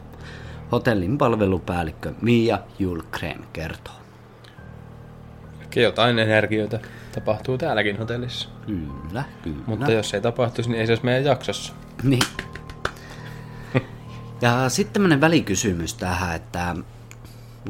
Hotellin 0.71 1.17
palvelupäällikkö 1.17 2.13
Mia 2.21 2.60
Julkren 2.80 3.45
kertoo. 3.54 3.93
Ehkä 5.62 5.80
jotain 5.80 6.19
energioita 6.19 6.80
tapahtuu 7.15 7.58
täälläkin 7.58 7.97
hotellissa. 7.97 8.49
Kyllä, 8.65 9.23
kyllä. 9.41 9.63
Mutta 9.65 9.91
jos 9.91 10.13
ei 10.13 10.21
tapahtuisi, 10.21 10.69
niin 10.69 10.80
ei 10.80 10.88
se 10.88 10.91
olisi 10.91 11.06
meidän 11.06 11.25
jaksossa. 11.25 11.73
Niin. 12.04 12.23
Ja 14.41 14.69
sitten 14.69 14.93
tämmönen 14.93 15.21
välikysymys 15.21 15.93
tähän, 15.93 16.36
että 16.36 16.75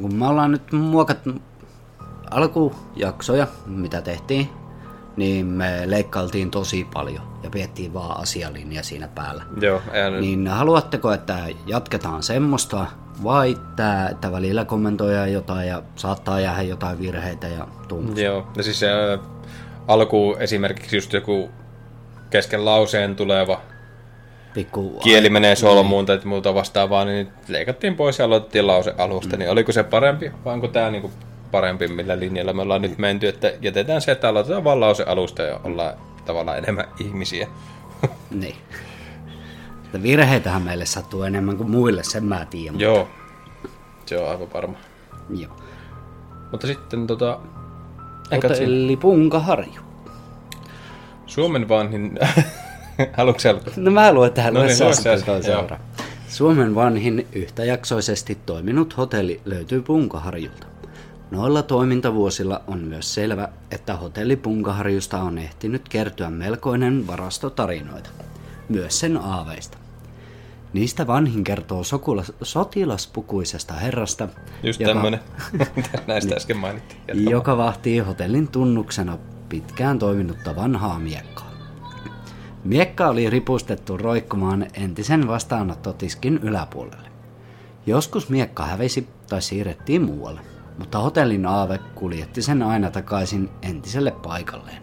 kun 0.01 0.15
me 0.15 0.27
ollaan 0.27 0.51
nyt 0.51 0.71
muokattu 0.71 1.31
alkujaksoja, 2.31 3.47
mitä 3.65 4.01
tehtiin, 4.01 4.49
niin 5.17 5.45
me 5.45 5.81
leikkailtiin 5.85 6.51
tosi 6.51 6.87
paljon 6.93 7.39
ja 7.43 7.49
piettiin 7.49 7.93
vaan 7.93 8.21
asialinja 8.21 8.83
siinä 8.83 9.07
päällä. 9.07 9.43
Joo, 9.61 9.81
nyt. 10.11 10.21
Niin 10.21 10.47
haluatteko, 10.47 11.13
että 11.13 11.37
jatketaan 11.65 12.23
semmoista 12.23 12.85
vai 13.23 13.57
tää, 13.75 14.09
että 14.09 14.31
välillä 14.31 14.65
kommentoidaan 14.65 15.33
jotain 15.33 15.67
ja 15.67 15.83
saattaa 15.95 16.39
jäädä 16.39 16.61
jotain 16.61 16.99
virheitä 16.99 17.47
ja 17.47 17.67
tuommoista? 17.87 18.21
Joo, 18.21 18.47
ja 18.57 18.63
siis 18.63 18.79
se 18.79 18.91
ä, 18.91 19.19
alku 19.87 20.35
esimerkiksi 20.39 20.97
just 20.97 21.13
joku 21.13 21.49
kesken 22.29 22.65
lauseen 22.65 23.15
tuleva 23.15 23.61
Pikku 24.53 24.99
kieli 25.03 25.29
menee 25.29 25.55
solmuun 25.55 26.05
tai 26.05 26.19
muuta 26.25 26.53
vastaavaa, 26.53 27.05
niin 27.05 27.27
leikattiin 27.47 27.95
pois 27.95 28.19
ja 28.19 28.25
aloitettiin 28.25 28.67
lause 28.67 28.93
alusta. 28.97 29.37
Niin 29.37 29.49
oliko 29.49 29.71
se 29.71 29.83
parempi 29.83 30.31
vai 30.45 30.53
onko 30.53 30.67
tämä 30.67 30.91
niinku 30.91 31.11
parempi, 31.51 31.87
millä 31.87 32.19
linjalla 32.19 32.53
me 32.53 32.61
ollaan 32.61 32.81
nyt 32.81 32.97
menty, 32.97 33.27
että 33.27 33.53
jätetään 33.61 34.01
se, 34.01 34.11
että 34.11 34.29
aloitetaan 34.29 34.63
vaan 34.63 34.79
lause 34.79 35.03
alusta 35.03 35.41
ja 35.41 35.59
ollaan 35.63 35.93
tavallaan 36.25 36.57
enemmän 36.57 36.85
ihmisiä. 36.99 37.47
Niin. 38.31 38.55
Että 39.85 40.03
virheitähän 40.03 40.61
meille 40.61 40.85
sattuu 40.85 41.23
enemmän 41.23 41.57
kuin 41.57 41.71
muille, 41.71 42.03
sen 42.03 42.23
mä 42.23 42.45
tiedän. 42.45 42.79
Joo, 42.79 43.07
se 44.05 44.17
on 44.17 44.29
aivan 44.29 44.53
varma. 44.53 44.77
Joo. 45.29 45.55
Mutta 46.51 46.67
sitten 46.67 47.07
tota... 47.07 47.39
Hotelli 48.31 48.97
Punkaharju. 48.97 49.81
Suomen 51.25 51.69
vanhin... 51.69 52.19
Haluatko 53.17 53.39
sä? 53.39 53.55
No 53.75 53.91
mä 53.91 54.13
luen 54.13 54.33
tähän 54.33 54.53
No 54.53 54.63
niin, 54.63 54.75
seuraa. 55.43 55.79
Suomen 56.27 56.75
vanhin 56.75 57.27
yhtäjaksoisesti 57.33 58.37
toiminut 58.45 58.97
hotelli 58.97 59.41
löytyy 59.45 59.81
Punkaharjulta. 59.81 60.67
Noilla 61.31 61.63
toimintavuosilla 61.63 62.61
on 62.67 62.79
myös 62.79 63.13
selvä, 63.13 63.49
että 63.71 63.95
hotelli 63.95 64.35
Punkaharjusta 64.35 65.21
on 65.21 65.37
ehtinyt 65.37 65.89
kertyä 65.89 66.29
melkoinen 66.29 67.07
varasto 67.07 67.49
tarinoita. 67.49 68.09
Myös 68.69 68.99
sen 68.99 69.17
aaveista. 69.17 69.77
Niistä 70.73 71.07
vanhin 71.07 71.43
kertoo 71.43 71.83
sokulas, 71.83 72.33
sotilaspukuisesta 72.41 73.73
herrasta, 73.73 74.27
Just 74.63 74.79
joka- 74.79 74.93
tämmönen. 74.93 75.19
Näistä 76.07 76.35
äsken 76.35 76.57
mainittiin. 76.57 77.29
Joka 77.29 77.57
vahtii 77.57 77.99
hotellin 77.99 78.47
tunnuksena 78.47 79.17
pitkään 79.49 79.99
toiminutta 79.99 80.55
vanhaa 80.55 80.99
miekkaa. 80.99 81.51
Miekka 82.63 83.07
oli 83.07 83.29
ripustettu 83.29 83.97
roikkumaan 83.97 84.67
entisen 84.73 85.27
vastaanottotiskin 85.27 86.37
yläpuolelle. 86.37 87.09
Joskus 87.85 88.29
miekka 88.29 88.65
hävisi 88.65 89.07
tai 89.29 89.41
siirrettiin 89.41 90.01
muualle, 90.01 90.41
mutta 90.79 90.99
hotellin 90.99 91.45
aave 91.45 91.79
kuljetti 91.95 92.41
sen 92.41 92.63
aina 92.63 92.91
takaisin 92.91 93.49
entiselle 93.61 94.11
paikalleen. 94.11 94.81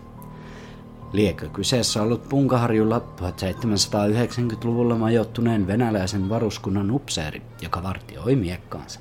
Liekö 1.13 1.49
kyseessä 1.49 2.03
ollut 2.03 2.29
Punkaharjulla 2.29 2.99
1790-luvulla 2.99 4.95
majoittuneen 4.95 5.67
venäläisen 5.67 6.29
varuskunnan 6.29 6.91
upseeri, 6.91 7.43
joka 7.63 7.83
vartioi 7.83 8.37
miekkaansa. 8.37 9.01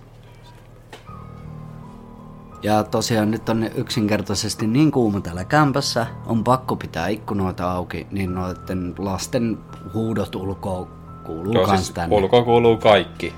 Ja 2.63 2.83
tosiaan 2.83 3.31
nyt 3.31 3.49
on 3.49 3.63
yksinkertaisesti 3.75 4.67
niin 4.67 4.91
kuuma 4.91 5.21
täällä 5.21 5.43
kämpässä, 5.43 6.07
on 6.25 6.43
pakko 6.43 6.75
pitää 6.75 7.07
ikkunoita 7.07 7.71
auki, 7.71 8.07
niin 8.11 8.35
noiden 8.35 8.95
lasten 8.97 9.57
huudot 9.93 10.35
ulkoa 10.35 10.87
kuuluu 11.25 11.53
Joo, 11.53 11.65
kans 11.65 11.79
siis 11.79 11.91
tänne. 11.91 12.15
ulkoa 12.15 12.43
kuuluu 12.43 12.77
kaikki. 12.77 13.33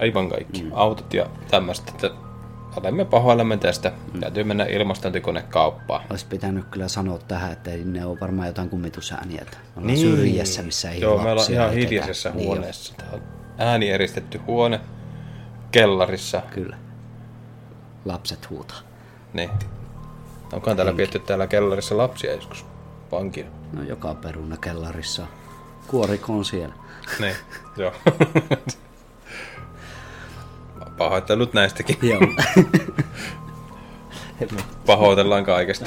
Aivan 0.00 0.28
kaikki. 0.28 0.62
Mm. 0.62 0.70
Autot 0.74 1.14
ja 1.14 1.26
tämmöistä. 1.50 1.92
Että 1.94 2.10
olemme 2.76 3.04
pahoillamme 3.04 3.56
tästä. 3.56 3.92
Mm. 4.12 4.20
Täytyy 4.20 4.44
mennä 4.44 4.64
ilmastointikonekauppaan. 4.64 6.04
Olisi 6.10 6.26
pitänyt 6.26 6.64
kyllä 6.70 6.88
sanoa 6.88 7.18
tähän, 7.18 7.52
että 7.52 7.70
ne 7.84 8.06
ole 8.06 8.20
varmaan 8.20 8.48
jotain 8.48 8.70
kummitusääniä. 8.70 9.46
ollaan 9.76 9.96
syrjässä, 9.96 10.62
missä 10.62 10.88
ei 10.88 10.94
Niin. 10.94 11.02
Joo, 11.02 11.22
me 11.22 11.32
ollaan 11.32 11.52
ihan 11.52 11.72
hiljaisessa 11.72 12.30
niin 12.30 12.46
huoneessa. 12.46 12.94
Tää 12.96 13.08
on 13.12 13.22
ääni 13.58 13.90
eristetty 13.90 14.38
huone 14.38 14.80
kellarissa. 15.70 16.42
Kyllä. 16.54 16.76
Lapset 18.04 18.50
huutaa. 18.50 18.78
Niin. 19.32 19.50
Onkohan 20.52 20.76
täällä 20.76 20.92
pietty 20.92 21.18
täällä 21.18 21.46
kellarissa 21.46 21.96
lapsia 21.96 22.34
joskus 22.34 22.66
vankina? 23.12 23.48
No 23.72 23.82
joka 23.82 24.14
peruna 24.14 24.56
kellarissa. 24.56 25.26
Kuoriko 25.86 26.32
on 26.32 26.44
siellä. 26.44 26.74
Niin, 27.20 27.34
joo. 27.76 27.92
Pahoittelut 30.98 31.54
näistäkin. 31.54 31.96
Joo. 32.10 32.20
Pahoitellaan 34.86 35.44
kaikesta. 35.44 35.86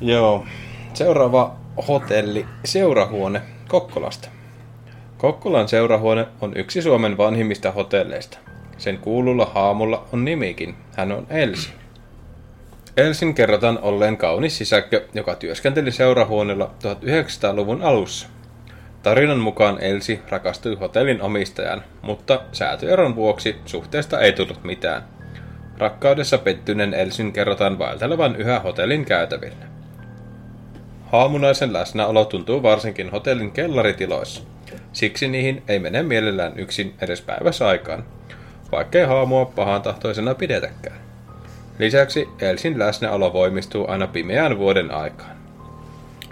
Joo. 0.00 0.46
Seuraava 0.94 1.56
hotelli, 1.88 2.46
seurahuone 2.64 3.42
Kokkolasta. 3.68 4.28
Kokkolan 5.18 5.68
seurahuone 5.68 6.26
on 6.40 6.56
yksi 6.56 6.82
Suomen 6.82 7.16
vanhimmista 7.16 7.72
hotelleista. 7.72 8.38
Sen 8.78 8.98
kuululla 8.98 9.50
haamulla 9.54 10.04
on 10.12 10.24
nimikin. 10.24 10.74
Hän 10.96 11.12
on 11.12 11.26
Elsi. 11.30 11.70
Elsin 12.96 13.34
kerrotaan 13.34 13.78
olleen 13.82 14.16
kaunis 14.16 14.58
sisäkkö, 14.58 15.06
joka 15.14 15.34
työskenteli 15.34 15.92
seurahuoneella 15.92 16.70
1900-luvun 16.84 17.82
alussa. 17.82 18.28
Tarinan 19.02 19.38
mukaan 19.38 19.82
Elsi 19.82 20.20
rakastui 20.30 20.74
hotellin 20.74 21.22
omistajan, 21.22 21.82
mutta 22.02 22.40
säätyeron 22.52 23.16
vuoksi 23.16 23.56
suhteesta 23.66 24.20
ei 24.20 24.32
tullut 24.32 24.64
mitään. 24.64 25.02
Rakkaudessa 25.78 26.38
pettyneen 26.38 26.94
Elsin 26.94 27.32
kerrotaan 27.32 27.78
vaeltelevan 27.78 28.36
yhä 28.36 28.60
hotellin 28.60 29.04
käytävillä. 29.04 29.66
Haamunaisen 31.12 31.72
läsnäolo 31.72 32.24
tuntuu 32.24 32.62
varsinkin 32.62 33.10
hotellin 33.10 33.50
kellaritiloissa. 33.50 34.42
Siksi 34.92 35.28
niihin 35.28 35.62
ei 35.68 35.78
mene 35.78 36.02
mielellään 36.02 36.58
yksin 36.58 36.94
edes 37.00 37.20
päivässä 37.20 37.68
aikaan, 37.68 38.04
vaikkei 38.72 39.04
haamua 39.04 39.44
pahan 39.44 39.82
tahtoisena 39.82 40.34
pidetäkään. 40.34 41.00
Lisäksi 41.78 42.28
Elsin 42.40 42.78
läsnäolo 42.78 43.32
voimistuu 43.32 43.90
aina 43.90 44.06
pimeään 44.06 44.58
vuoden 44.58 44.90
aikaan. 44.90 45.37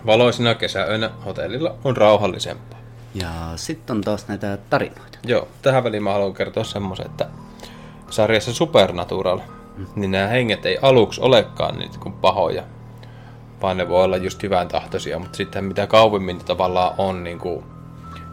Valoisina 0.07 0.55
kesäöinä 0.55 1.11
hotellilla 1.25 1.75
on 1.85 1.97
rauhallisempaa. 1.97 2.79
Ja 3.14 3.31
sitten 3.57 3.97
on 3.97 4.03
taas 4.03 4.29
näitä 4.29 4.59
tarinoita. 4.71 5.19
Joo, 5.27 5.49
tähän 5.62 5.85
väliin 5.85 6.03
mä 6.03 6.12
haluan 6.12 6.35
kertoa 6.35 6.64
semmoisen, 6.64 7.07
että 7.07 7.29
sarjassa 8.11 8.55
Supernatural, 8.55 9.40
mm. 9.77 9.87
niin 9.97 10.11
nämä 10.11 10.27
henget 10.27 10.66
ei 10.66 10.79
aluksi 10.83 11.21
olekaan 11.21 11.79
niitä 11.79 11.99
kuin 11.99 12.12
pahoja, 12.12 12.62
vaan 13.62 13.77
ne 13.77 13.88
voi 13.88 14.05
olla 14.05 14.16
just 14.16 14.42
hyvän 14.42 14.69
tahtoisia, 14.69 15.19
mutta 15.19 15.37
sitten 15.37 15.64
mitä 15.64 15.87
kauemmin 15.87 16.38
tavallaan 16.38 16.95
on 16.99 17.25
niin 17.25 17.38
kuin 17.38 17.64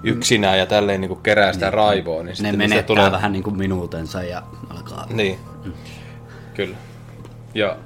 yksinään 0.04 0.60
ja 0.60 0.66
tälleen 0.66 1.02
niin 1.02 1.10
kuin 1.10 1.22
kerää 1.22 1.54
sitä 1.54 1.66
niin, 1.66 1.74
raivoa, 1.74 2.18
niin 2.18 2.26
ne 2.26 2.36
sitten 2.36 2.58
menettää 2.58 2.84
tulee... 2.84 3.12
vähän 3.12 3.32
niin 3.32 3.44
kuin 3.44 3.58
minuutensa 3.58 4.24
ja 4.24 4.44
alkaa... 4.70 5.06
Niin, 5.10 5.40
mm. 5.66 5.74
kyllä. 6.54 6.76
Ja 7.54 7.78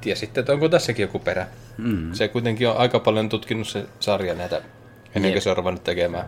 tiesitte, 0.00 0.40
että 0.40 0.52
onko 0.52 0.68
tässäkin 0.68 1.02
joku 1.02 1.18
perä. 1.18 1.46
Mm. 1.78 2.12
Se 2.12 2.28
kuitenkin 2.28 2.68
on 2.68 2.76
aika 2.76 2.98
paljon 3.00 3.28
tutkinut 3.28 3.68
se 3.68 3.86
sarja 4.00 4.34
näitä, 4.34 4.62
ennen 5.14 5.32
kuin 5.32 5.42
se 5.42 5.50
on 5.50 5.56
ruvennut 5.56 5.84
tekemään. 5.84 6.24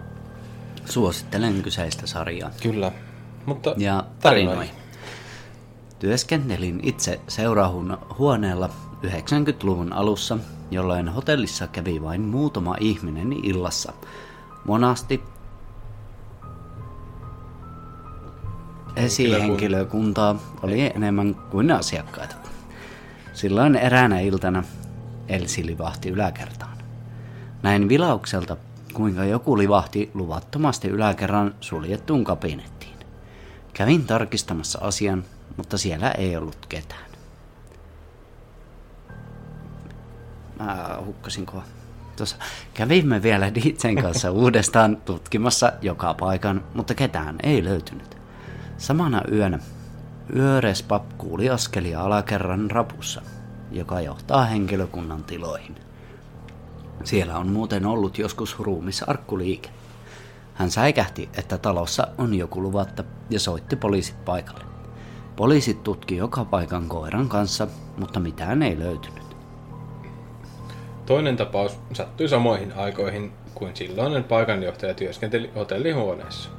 Suosittelen 0.85 1.62
kyseistä 1.62 2.07
sarjaa. 2.07 2.50
Kyllä. 2.62 2.92
Mutta 3.46 3.74
Ja 3.76 4.04
tarinoi. 4.20 4.70
Työskentelin 5.98 6.80
itse 6.83 7.20
seurahuoneella 7.28 8.70
90-luvun 9.07 9.92
alussa, 9.92 10.38
jolloin 10.70 11.09
hotellissa 11.09 11.66
kävi 11.66 12.02
vain 12.02 12.20
muutama 12.20 12.76
ihminen 12.80 13.33
illassa. 13.33 13.92
Monasti 14.64 15.22
esihenkilökuntaa 18.96 20.37
oli 20.62 20.80
enemmän 20.80 21.35
kuin 21.35 21.72
asiakkaita. 21.72 22.35
Silloin 23.33 23.76
eräänä 23.76 24.20
iltana 24.20 24.64
Elsi 25.29 25.67
livahti 25.67 26.09
yläkertaan. 26.09 26.79
Näin 27.63 27.89
vilaukselta, 27.89 28.57
kuinka 28.95 29.25
joku 29.25 29.59
livahti 29.59 30.11
luvattomasti 30.15 30.89
yläkerran 30.89 31.55
suljettuun 31.61 32.25
kabinettiin. 32.25 32.99
Kävin 33.75 34.07
tarkistamassa 34.07 34.79
asian, 34.83 35.25
mutta 35.57 35.79
siellä 35.79 36.11
ei 36.11 36.37
ollut 36.37 36.67
ketään. 36.69 37.11
Mä 40.59 40.99
hukkasinko? 41.07 41.63
Tuossa 42.17 42.37
kävimme 42.75 43.23
vielä 43.23 43.55
Diitsen 43.55 44.03
kanssa 44.03 44.31
uudestaan 44.43 44.97
tutkimassa 44.97 45.73
joka 45.83 46.15
paikan, 46.15 46.65
mutta 46.75 46.95
ketään 46.95 47.37
ei 47.43 47.65
löytynyt. 47.65 48.17
Samana 48.79 49.23
yönä 49.33 49.59
Yörespap 50.37 51.05
kuuli 51.19 51.51
askelia 51.51 52.01
alakerran 52.01 52.71
rapussa, 52.71 53.23
joka 53.77 54.01
johtaa 54.01 54.45
henkilökunnan 54.45 55.25
tiloihin. 55.25 55.75
Siellä 57.05 57.39
on 57.39 57.53
muuten 57.53 57.87
ollut 57.87 58.19
joskus 58.19 58.59
ruumis 58.59 59.03
arkkuliike. 59.03 59.71
Hän 60.55 60.71
säikähti, 60.71 61.29
että 61.39 61.59
talossa 61.59 62.09
on 62.19 62.35
joku 62.35 62.63
luvatta 62.63 63.05
ja 63.31 63.41
soitti 63.41 63.77
poliisit 63.77 64.25
paikalle. 64.25 64.65
Poliisit 65.37 65.83
tutki 65.83 66.17
joka 66.17 66.45
paikan 66.45 66.89
koiran 66.89 67.29
kanssa, 67.29 67.67
mutta 67.99 68.21
mitään 68.21 68.63
ei 68.63 68.79
löytynyt. 68.79 69.37
Toinen 71.07 71.37
tapaus 71.37 71.79
sattui 71.93 72.29
samoihin 72.29 72.73
aikoihin 72.77 73.33
kuin 73.55 73.77
silloinen 73.77 74.25
paikanjohtaja 74.25 74.95
työskenteli 74.95 75.51
hotellihuoneessa. 75.55 76.51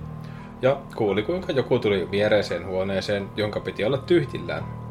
Ja 0.61 0.81
kuuli 0.95 1.23
kuinka 1.23 1.51
joku 1.51 1.79
tuli 1.79 2.11
viereiseen 2.11 2.67
huoneeseen, 2.67 3.29
jonka 3.35 3.59
piti 3.59 3.85
olla 3.85 3.97
tyhjillään. 3.97 4.84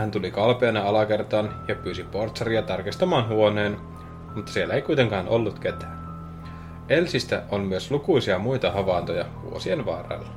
Hän 0.00 0.10
tuli 0.10 0.30
kalpeana 0.30 0.82
alakertaan 0.82 1.54
ja 1.68 1.74
pyysi 1.74 2.04
portsaria 2.04 2.62
tarkistamaan 2.62 3.28
huoneen, 3.28 3.76
mutta 4.34 4.52
siellä 4.52 4.74
ei 4.74 4.82
kuitenkaan 4.82 5.28
ollut 5.28 5.58
ketään. 5.58 5.98
Elsistä 6.88 7.42
on 7.50 7.60
myös 7.60 7.90
lukuisia 7.90 8.38
muita 8.38 8.70
havaintoja 8.72 9.24
vuosien 9.42 9.86
varrella. 9.86 10.28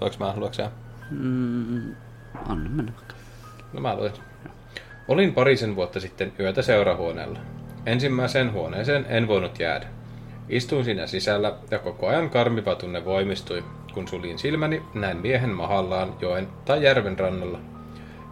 Lueks 0.00 0.18
mä, 0.18 0.34
lueks 0.36 0.56
sä? 0.56 0.70
Mm, 1.10 1.94
anna 2.48 2.70
mennä 2.70 2.92
vaikka. 2.96 3.14
No 3.72 3.80
mä 3.80 3.96
luen. 3.96 4.12
Olin 5.08 5.34
parisen 5.34 5.76
vuotta 5.76 6.00
sitten 6.00 6.32
yötä 6.40 6.62
seurahuoneella. 6.62 7.38
Ensimmäiseen 7.86 8.52
huoneeseen 8.52 9.06
en 9.08 9.28
voinut 9.28 9.58
jäädä. 9.58 9.86
Istuin 10.48 10.84
siinä 10.84 11.06
sisällä 11.06 11.54
ja 11.70 11.78
koko 11.78 12.06
ajan 12.06 12.30
karmiva 12.30 12.74
tunne 12.74 13.04
voimistui, 13.04 13.64
kun 13.96 14.08
sulin 14.08 14.38
silmäni 14.38 14.82
näin 14.94 15.16
miehen 15.16 15.50
mahallaan 15.50 16.14
joen 16.20 16.48
tai 16.64 16.82
järven 16.82 17.18
rannalla. 17.18 17.58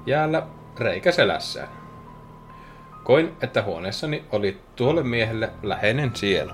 Jäällä 0.06 0.42
reikä 0.78 1.12
selässään. 1.12 1.68
Koin, 3.04 3.32
että 3.42 3.62
huoneessani 3.62 4.24
oli 4.32 4.60
tuolle 4.76 5.02
miehelle 5.02 5.50
läheinen 5.62 6.10
sielu. 6.14 6.50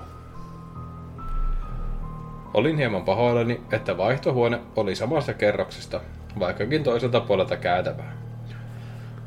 Olin 2.53 2.77
hieman 2.77 3.05
pahoillani, 3.05 3.61
että 3.71 3.97
vaihtohuone 3.97 4.59
oli 4.75 4.95
samasta 4.95 5.33
kerroksesta, 5.33 5.99
vaikkakin 6.39 6.83
toiselta 6.83 7.19
puolelta 7.19 7.57
käytävää. 7.57 8.17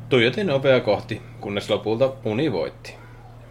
Tuijotin 0.09 0.51
ovea 0.51 0.79
kohti, 0.79 1.21
kunnes 1.41 1.69
lopulta 1.69 2.13
uni 2.23 2.51
voitti. 2.51 2.95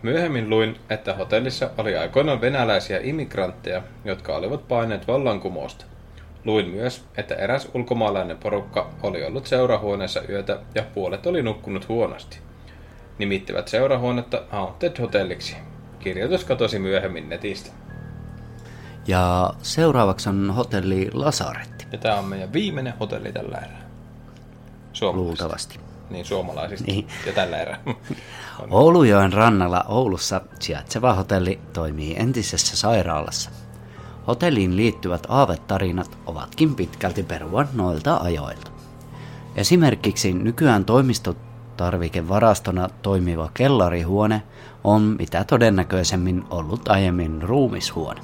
Myöhemmin 0.03 0.51
luin, 0.51 0.77
että 0.90 1.14
hotellissa 1.14 1.70
oli 1.79 1.97
aikoinaan 1.97 2.40
venäläisiä 2.40 3.01
immigrantteja, 3.03 3.83
jotka 4.05 4.37
olivat 4.37 4.68
paineet 4.68 5.09
vallankumousta. 5.09 5.94
Luin 6.45 6.69
myös, 6.69 7.05
että 7.17 7.35
eräs 7.35 7.69
ulkomaalainen 7.75 8.39
porukka 8.39 8.91
oli 9.03 9.25
ollut 9.25 9.47
seurahuoneessa 9.47 10.23
yötä 10.29 10.59
ja 10.75 10.83
puolet 10.95 11.27
oli 11.27 11.43
nukkunut 11.43 11.89
huonosti. 11.89 12.39
Nimittivät 13.19 13.69
seurahuonetta 13.69 14.43
Haunted 14.51 15.01
Hotelliksi. 15.01 15.57
Kirjoitus 15.99 16.45
katosi 16.45 16.79
myöhemmin 16.79 17.29
netistä. 17.29 17.71
Ja 19.07 19.55
seuraavaksi 19.63 20.29
on 20.29 20.51
hotelli 20.51 21.11
Lasaretti, 21.13 21.87
Ja 21.93 21.99
tämä 21.99 22.19
on 22.19 22.25
meidän 22.25 22.53
viimeinen 22.53 22.95
hotelli 23.01 23.33
tällä 23.33 23.59
erää. 23.59 23.85
Luultavasti. 25.13 25.81
Niin, 26.11 26.25
suomalaisista. 26.25 26.85
Niin. 26.87 27.09
Ja 27.27 27.33
tällä 27.33 27.59
erää. 27.59 27.81
Oulujoen 28.71 29.33
rannalla 29.33 29.85
Oulussa 29.89 30.41
sijaitseva 30.61 31.15
hotelli 31.15 31.61
toimii 31.73 32.17
entisessä 32.19 32.77
sairaalassa. 32.77 33.51
Hotelliin 34.27 34.77
liittyvät 34.77 35.27
aavetarinat 35.29 36.19
ovatkin 36.27 36.75
pitkälti 36.75 37.23
perua 37.23 37.65
noilta 37.73 38.17
ajoilta. 38.17 38.71
Esimerkiksi 39.57 40.33
nykyään 40.33 40.85
toimistotarvikevarastona 40.85 42.89
toimiva 43.03 43.51
kellarihuone 43.55 44.43
on 44.85 45.17
mitä 45.19 45.45
todennäköisemmin 45.45 46.45
ollut 46.51 46.89
aiemmin 46.89 47.43
ruumishuone. 47.43 48.21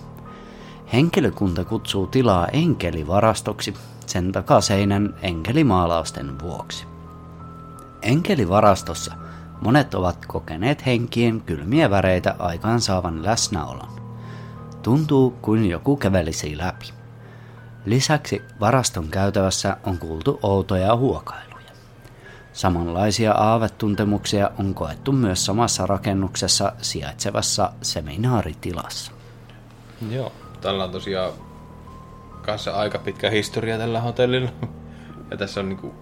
Henkilökunta 0.93 1.65
kutsuu 1.65 2.07
tilaa 2.07 2.49
enkelivarastoksi 2.49 3.75
sen 4.07 4.33
takaseinän 4.33 5.15
enkelimaalausten 5.23 6.41
vuoksi. 6.41 6.87
Enkelivarastossa 8.03 9.15
monet 9.61 9.95
ovat 9.95 10.27
kokeneet 10.27 10.87
henkien 10.87 11.41
kylmiä 11.41 11.91
väreitä 11.91 12.37
aikaansaavan 12.39 13.25
läsnäolon. 13.25 14.00
Tuntuu 14.83 15.31
kuin 15.31 15.71
joku 15.71 15.97
kävelisi 15.97 16.59
läpi. 16.59 16.87
Lisäksi 17.85 18.43
varaston 18.61 19.09
käytävässä 19.09 19.77
on 19.87 19.99
kuultu 19.99 20.39
outoja 20.43 20.97
huokailuja. 20.97 21.71
Samanlaisia 22.53 23.33
aavetuntemuksia 23.33 24.51
on 24.59 24.75
koettu 24.75 25.13
myös 25.13 25.47
samassa 25.47 25.87
rakennuksessa 25.87 26.73
sijaitsevassa 26.83 27.73
seminaaritilassa. 27.83 29.13
Joo, 30.11 30.33
tällä 30.61 30.85
on 30.85 30.91
tosiaan 30.91 31.33
kanssa 32.43 32.73
aika 32.73 32.99
pitkä 32.99 33.31
historia 33.31 33.79
tällä 33.79 34.01
hotellilla. 34.01 34.51
Ja 35.31 35.37
tässä 35.37 35.61
on 35.61 35.69
niinku... 35.69 35.95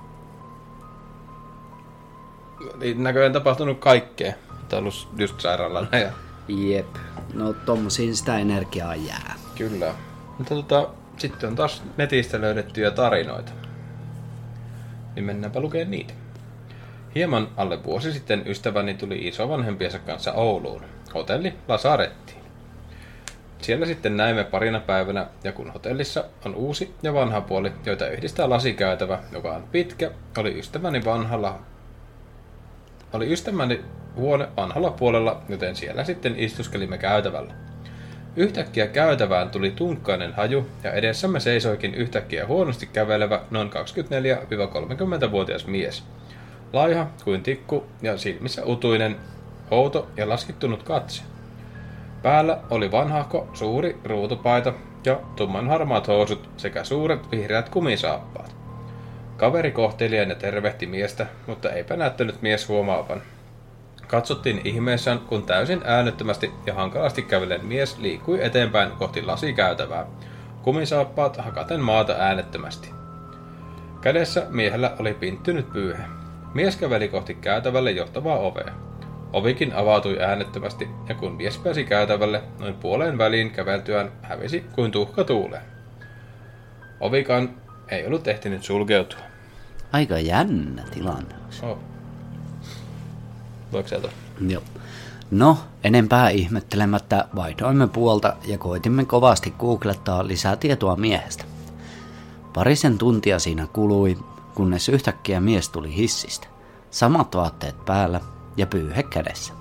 Niin 2.81 3.03
näköjään 3.03 3.33
tapahtunut 3.33 3.79
kaikkea. 3.79 4.33
Tämä 4.69 4.79
on 4.79 4.79
ollut 4.79 5.09
just 5.17 5.41
sairaalana 5.41 5.99
ja... 5.99 6.13
Jep, 6.49 6.97
no 7.35 7.53
tommosiin 7.53 8.17
sitä 8.17 8.39
energiaa 8.39 8.95
jää. 8.95 9.35
Kyllä. 9.59 9.95
Mutta 10.39 10.55
tota, 10.55 10.89
sitten 11.17 11.49
on 11.49 11.57
taas 11.57 11.83
netistä 11.97 12.41
löydettyjä 12.41 12.91
tarinoita. 12.91 13.53
Niin 15.15 15.25
mennäänpä 15.25 15.61
lukemaan 15.61 15.91
niitä. 15.91 16.15
Hieman 17.15 17.49
alle 17.57 17.85
vuosi 17.85 18.13
sitten 18.13 18.43
ystäväni 18.47 18.95
tuli 18.95 19.29
isovanhempiensa 19.29 19.99
kanssa 19.99 20.33
Ouluun. 20.33 20.83
Hotelli 21.15 21.55
Lasarettiin. 21.69 22.39
Siellä 23.59 23.87
sitten 23.87 24.17
näimme 24.17 24.45
parina 24.45 24.81
päivänä, 24.81 25.27
ja 25.45 25.53
kun 25.53 25.73
hotellissa 25.73 26.25
on 26.45 26.55
uusi 26.55 26.95
ja 27.03 27.15
vanha 27.15 27.41
puoli, 27.41 27.73
joita 27.87 28.09
yhdistää 28.09 28.51
lasikäytävä, 28.51 29.19
joka 29.33 29.53
on 29.53 29.63
pitkä, 29.73 30.11
oli 30.37 30.59
ystäväni 30.59 31.05
vanhalla 31.05 31.59
oli 33.13 33.33
ystäväni 33.33 33.85
huone 34.19 34.49
vanhalla 34.57 34.91
puolella, 34.91 35.43
joten 35.49 35.77
siellä 35.77 36.05
sitten 36.05 36.35
istuskelimme 36.39 36.99
käytävällä. 36.99 37.55
Yhtäkkiä 38.37 38.87
käytävään 38.87 39.51
tuli 39.51 39.71
tunkkainen 39.71 40.33
haju 40.33 40.67
ja 40.85 40.93
edessämme 40.93 41.41
seisoikin 41.41 41.95
yhtäkkiä 41.95 42.47
huonosti 42.47 42.87
kävelevä 42.87 43.41
noin 43.51 43.71
24-30-vuotias 43.71 45.67
mies. 45.67 46.05
Laiha 46.73 47.07
kuin 47.25 47.43
tikku 47.43 47.87
ja 48.03 48.19
silmissä 48.19 48.65
utuinen, 48.65 49.17
outo 49.71 50.09
ja 50.17 50.29
laskittunut 50.29 50.83
katse. 50.83 51.23
Päällä 52.23 52.59
oli 52.71 52.91
vanhahko 52.91 53.49
suuri 53.55 53.97
ruutupaita 54.05 54.73
ja 55.05 55.21
tumman 55.37 55.69
harmaat 55.69 56.09
housut 56.09 56.49
sekä 56.57 56.85
suuret 56.85 57.31
vihreät 57.31 57.69
kumisaappaat. 57.69 58.57
Kaveri 59.37 59.71
kohteli 59.71 60.17
ja 60.17 60.35
tervehti 60.35 60.87
miestä, 60.87 61.27
mutta 61.47 61.71
eipä 61.71 61.97
näyttänyt 61.97 62.43
mies 62.43 62.69
huomaavan. 62.69 63.23
Katsottiin 64.09 64.61
ihmeessään, 64.65 65.19
kun 65.19 65.43
täysin 65.43 65.83
äänettömästi 65.85 66.51
ja 66.67 66.75
hankalasti 66.75 67.23
kävelen 67.23 67.65
mies 67.65 67.99
liikkui 67.99 68.45
eteenpäin 68.45 68.91
kohti 68.91 69.23
lasikäytävää. 69.23 70.07
Kumisaappaat 70.63 71.37
hakaten 71.37 71.81
maata 71.81 72.13
äänettömästi. 72.13 72.91
Kädessä 74.01 74.47
miehellä 74.51 74.97
oli 74.99 75.15
pinttynyt 75.15 75.73
pyyhe. 75.73 76.03
Mies 76.55 76.77
käveli 76.77 77.09
kohti 77.09 77.35
käytävälle 77.35 77.91
johtavaa 77.91 78.39
ovea. 78.39 78.73
Ovikin 79.33 79.75
avautui 79.75 80.23
äänettömästi, 80.23 80.89
ja 81.09 81.15
kun 81.15 81.33
mies 81.33 81.59
pääsi 81.59 81.85
käytävälle, 81.85 82.43
noin 82.59 82.75
puoleen 82.75 83.19
väliin 83.19 83.51
käveltyään 83.51 84.13
hävisi 84.23 84.65
kuin 84.75 84.91
tuhka 84.91 85.25
tuuleen. 85.25 85.63
Ovikan 87.01 87.51
ei 87.89 88.07
ollut 88.07 88.29
ehtinyt 88.29 88.63
sulkeutua. 88.63 89.21
Aika 89.93 90.19
jännä 90.19 90.83
tilanne. 90.95 91.35
Oh. 91.63 91.79
Voiko 93.73 93.89
sieltä? 93.89 94.09
Joo. 94.49 94.63
No, 95.31 95.59
enempää 95.85 96.29
ihmettelemättä 96.29 97.29
vaihdoimme 97.37 97.87
puolta 97.87 98.37
ja 98.47 98.59
koitimme 98.59 99.05
kovasti 99.05 99.51
googlettaa 99.51 100.27
lisää 100.27 100.57
tietoa 100.57 100.97
miehestä. 100.97 101.45
Parisen 102.55 102.99
tuntia 102.99 103.39
siinä 103.39 103.67
kului, 103.67 104.19
kunnes 104.55 104.89
yhtäkkiä 104.89 105.41
mies 105.41 105.69
tuli 105.69 105.97
hissistä. 105.97 106.47
Samat 106.91 107.37
vaatteet 107.37 107.85
päällä 107.85 108.21
ja 108.57 108.67
pyyhe 108.67 109.03
kädessä, 109.03 109.53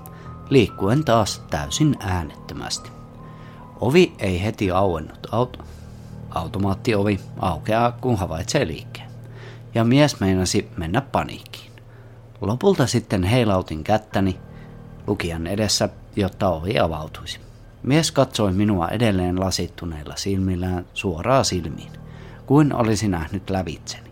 liikkuen 0.50 1.04
taas 1.04 1.42
täysin 1.50 1.96
äänettömästi. 2.00 2.90
Ovi 3.80 4.12
ei 4.18 4.42
heti 4.42 4.70
auennut. 4.70 5.26
Auto- 5.32 5.64
automaattiovi 6.30 7.20
aukeaa, 7.40 7.92
kun 7.92 8.16
havaitsee 8.16 8.66
liikkeen. 8.66 9.10
Ja 9.74 9.84
mies 9.84 10.20
meinasi 10.20 10.68
mennä 10.76 11.00
paniikkiin. 11.00 11.67
Lopulta 12.40 12.86
sitten 12.86 13.22
heilautin 13.22 13.84
kättäni 13.84 14.38
lukijan 15.06 15.46
edessä, 15.46 15.88
jotta 16.16 16.48
ovi 16.48 16.78
avautuisi. 16.78 17.40
Mies 17.82 18.12
katsoi 18.12 18.52
minua 18.52 18.88
edelleen 18.88 19.40
lasittuneilla 19.40 20.16
silmillään 20.16 20.86
suoraa 20.94 21.44
silmiin, 21.44 21.92
kuin 22.46 22.74
olisi 22.74 23.08
nähnyt 23.08 23.50
lävitseni, 23.50 24.10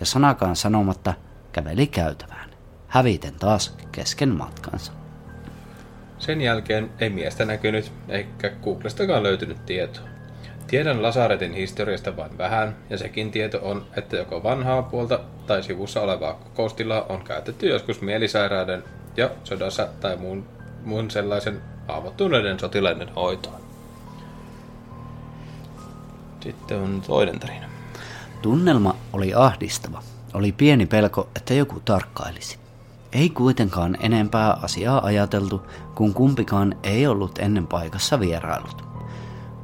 ja 0.00 0.06
sanakaan 0.06 0.56
sanomatta 0.56 1.14
käveli 1.52 1.86
käytävään, 1.86 2.50
häviten 2.88 3.34
taas 3.34 3.76
kesken 3.92 4.36
matkansa. 4.36 4.92
Sen 6.18 6.40
jälkeen 6.40 6.90
ei 6.98 7.10
miestä 7.10 7.44
näkynyt, 7.44 7.92
eikä 8.08 8.50
Googlestakaan 8.50 9.22
löytynyt 9.22 9.66
tietoa. 9.66 10.15
Tiedän 10.66 11.02
Lasaretin 11.02 11.54
historiasta 11.54 12.16
vain 12.16 12.38
vähän, 12.38 12.76
ja 12.90 12.98
sekin 12.98 13.30
tieto 13.30 13.58
on, 13.62 13.86
että 13.96 14.16
joko 14.16 14.42
vanhaa 14.42 14.82
puolta 14.82 15.20
tai 15.46 15.62
sivussa 15.62 16.00
olevaa 16.00 16.34
kokoustilaa 16.34 17.02
on 17.08 17.24
käytetty 17.24 17.68
joskus 17.68 18.00
mielisairauden 18.00 18.84
ja 19.16 19.30
sodassa 19.44 19.88
tai 20.00 20.16
muun, 20.16 20.46
muun 20.84 21.10
sellaisen 21.10 21.62
haavoittuneiden 21.88 22.60
sotilaiden 22.60 23.14
hoitoon. 23.14 23.60
Sitten 26.40 26.78
on 26.78 27.02
toinen 27.06 27.40
tarina. 27.40 27.66
Tunnelma 28.42 28.96
oli 29.12 29.34
ahdistava. 29.34 30.02
Oli 30.34 30.52
pieni 30.52 30.86
pelko, 30.86 31.28
että 31.36 31.54
joku 31.54 31.80
tarkkailisi. 31.84 32.58
Ei 33.12 33.30
kuitenkaan 33.30 33.96
enempää 34.00 34.52
asiaa 34.62 35.04
ajateltu, 35.04 35.66
kun 35.94 36.14
kumpikaan 36.14 36.76
ei 36.82 37.06
ollut 37.06 37.38
ennen 37.38 37.66
paikassa 37.66 38.20
vierailut. 38.20 38.85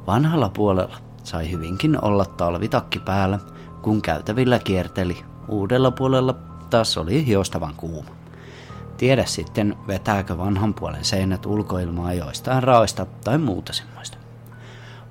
Vanhalla 0.07 0.49
puolella 0.49 0.97
sai 1.23 1.51
hyvinkin 1.51 2.05
olla 2.05 2.25
talvitakki 2.25 2.99
päällä, 2.99 3.39
kun 3.81 4.01
käytävillä 4.01 4.59
kierteli. 4.59 5.25
Uudella 5.47 5.91
puolella 5.91 6.35
taas 6.69 6.97
oli 6.97 7.25
hiostavan 7.25 7.73
kuuma. 7.77 8.09
Tiedä 8.97 9.25
sitten, 9.25 9.75
vetääkö 9.87 10.37
vanhan 10.37 10.73
puolen 10.73 11.05
seinät 11.05 11.45
ulkoilmaa 11.45 12.13
joistain 12.13 12.63
raoista 12.63 13.05
tai 13.23 13.37
muuta 13.37 13.73
semmoista. 13.73 14.17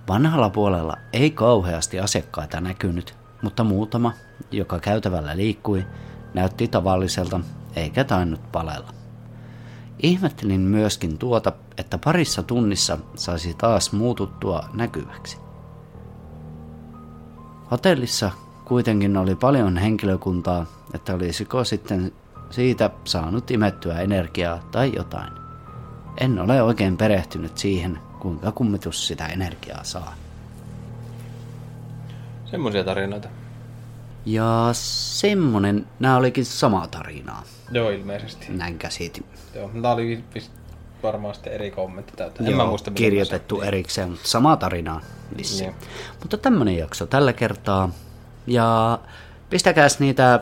Vanhalla 0.09 0.51
puolella 0.51 0.97
ei 1.13 1.31
kauheasti 1.31 2.01
asiakkaita 2.01 2.61
näkynyt, 2.61 3.15
mutta 3.43 3.65
muutama, 3.65 4.13
joka 4.51 4.79
käytävällä 4.79 5.37
liikkui, 5.37 5.87
näytti 6.35 6.69
tavalliselta 6.69 7.41
eikä 7.77 8.05
tainnut 8.05 8.53
palella. 8.53 9.02
Ihmettelin 10.03 10.61
myöskin 10.61 11.19
tuota, 11.19 11.53
että 11.79 11.99
parissa 11.99 12.43
tunnissa 12.43 12.99
saisi 13.15 13.55
taas 13.55 13.93
muututtua 13.93 14.69
näkyväksi. 14.75 15.39
Hotellissa 17.71 18.31
kuitenkin 18.65 19.17
oli 19.17 19.35
paljon 19.35 19.77
henkilökuntaa, 19.77 20.67
että 20.95 21.15
olisiko 21.15 21.65
sitten 21.65 22.13
siitä 22.51 22.91
saanut 23.05 23.51
imettyä 23.51 24.01
energiaa 24.01 24.59
tai 24.71 24.93
jotain. 24.97 25.33
En 26.21 26.39
ole 26.39 26.63
oikein 26.63 26.97
perehtynyt 26.97 27.59
siihen, 27.59 27.99
kuinka 28.21 28.53
kummitus 28.53 29.07
sitä 29.07 29.27
energiaa 29.27 29.85
saa. 29.85 30.15
Semmoisia 32.45 32.85
tarinoita. 32.85 33.29
Ja 34.27 34.69
semmonen, 34.73 35.87
nämä 36.01 36.17
olikin 36.17 36.45
samaa 36.45 36.87
tarinaa, 36.87 37.43
Joo, 37.71 37.91
ilmeisesti. 37.91 38.47
näin 38.49 38.79
käsitin. 38.79 39.25
Joo, 39.55 39.69
tämä 39.69 39.91
oli 39.93 40.25
varmaan 41.03 41.35
sitten 41.35 41.53
eri 41.53 41.71
kommentti 41.71 42.13
täältä. 42.17 42.37
En 42.45 42.51
Joo, 42.51 42.57
mä 42.57 42.65
muista, 42.71 42.91
kirjoitettu 42.91 43.59
mä 43.59 43.65
erikseen, 43.65 44.11
mutta 44.11 44.29
samaa 44.29 44.57
tarinaa 44.57 45.01
vissiin. 45.37 45.67
Joo. 45.67 45.75
Mutta 46.21 46.37
tämmönen 46.37 46.79
jakso 46.79 47.07
tällä 47.07 47.33
kertaa. 47.33 47.89
Ja 48.47 48.99
pistäkääs 49.51 50.01
niitä 50.01 50.41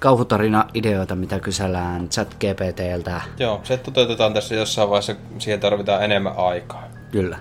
kauhutarina-ideoita, 0.00 1.14
mitä 1.14 1.40
kysellään 1.40 2.08
chat 2.08 2.34
GPTltä. 2.34 3.20
Joo, 3.38 3.60
se 3.62 3.76
toteutetaan 3.76 4.34
tässä 4.34 4.54
jossain 4.54 4.88
vaiheessa, 4.90 5.14
siihen 5.38 5.60
tarvitaan 5.60 6.04
enemmän 6.04 6.32
aikaa. 6.36 6.84
Kyllä. 7.12 7.38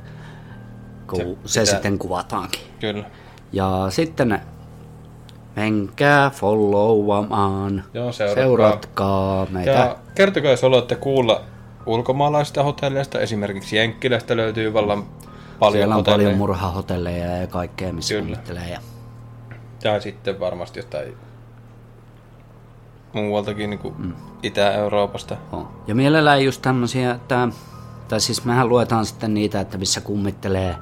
Ku, 1.07 1.15
se, 1.17 1.23
Se 1.23 1.53
se 1.53 1.59
pitää- 1.59 1.65
sitten 1.73 1.97
kuvataankin. 1.99 2.61
Kyllä. 2.79 3.03
Ja 3.53 3.85
sitten 3.89 4.41
menkää 5.55 6.29
followaamaan. 6.29 7.83
Joo, 7.93 8.11
seuratkaa. 8.11 8.43
Seuratkaa 8.43 9.47
meitä. 9.49 9.71
Ja 9.71 9.95
kertokaa, 10.15 10.51
jos 10.51 10.61
haluatte 10.61 10.95
kuulla 10.95 11.41
ulkomaalaisista 11.85 12.63
hotelleista, 12.63 13.19
esimerkiksi 13.19 13.75
Jenkkilästä 13.75 14.37
löytyy 14.37 14.73
vallan 14.73 15.03
paljon 15.59 15.73
Siellä 15.73 15.95
on 15.95 15.99
hotelleja. 15.99 16.17
paljon 16.27 16.37
murhahotelleja 16.37 17.37
ja 17.37 17.47
kaikkea, 17.47 17.93
missä 17.93 18.13
Kyllä. 18.15 18.37
Ja 18.69 18.79
Ja 19.83 20.01
sitten 20.01 20.39
varmasti 20.39 20.79
jotain 20.79 21.13
muualtakin 23.13 23.69
niin 23.69 23.79
kuin 23.79 23.95
mm. 23.97 24.13
Itä-Euroopasta. 24.43 25.37
On. 25.51 25.67
Ja 25.87 25.95
mielellään 25.95 26.43
just 26.45 26.61
tämmöisiä, 26.61 27.11
että, 27.11 27.47
tai 28.07 28.19
siis 28.19 28.45
mehän 28.45 28.69
luetaan 28.69 29.05
sitten 29.05 29.33
niitä, 29.33 29.59
että 29.61 29.77
missä 29.77 30.01
kummittelee 30.01 30.75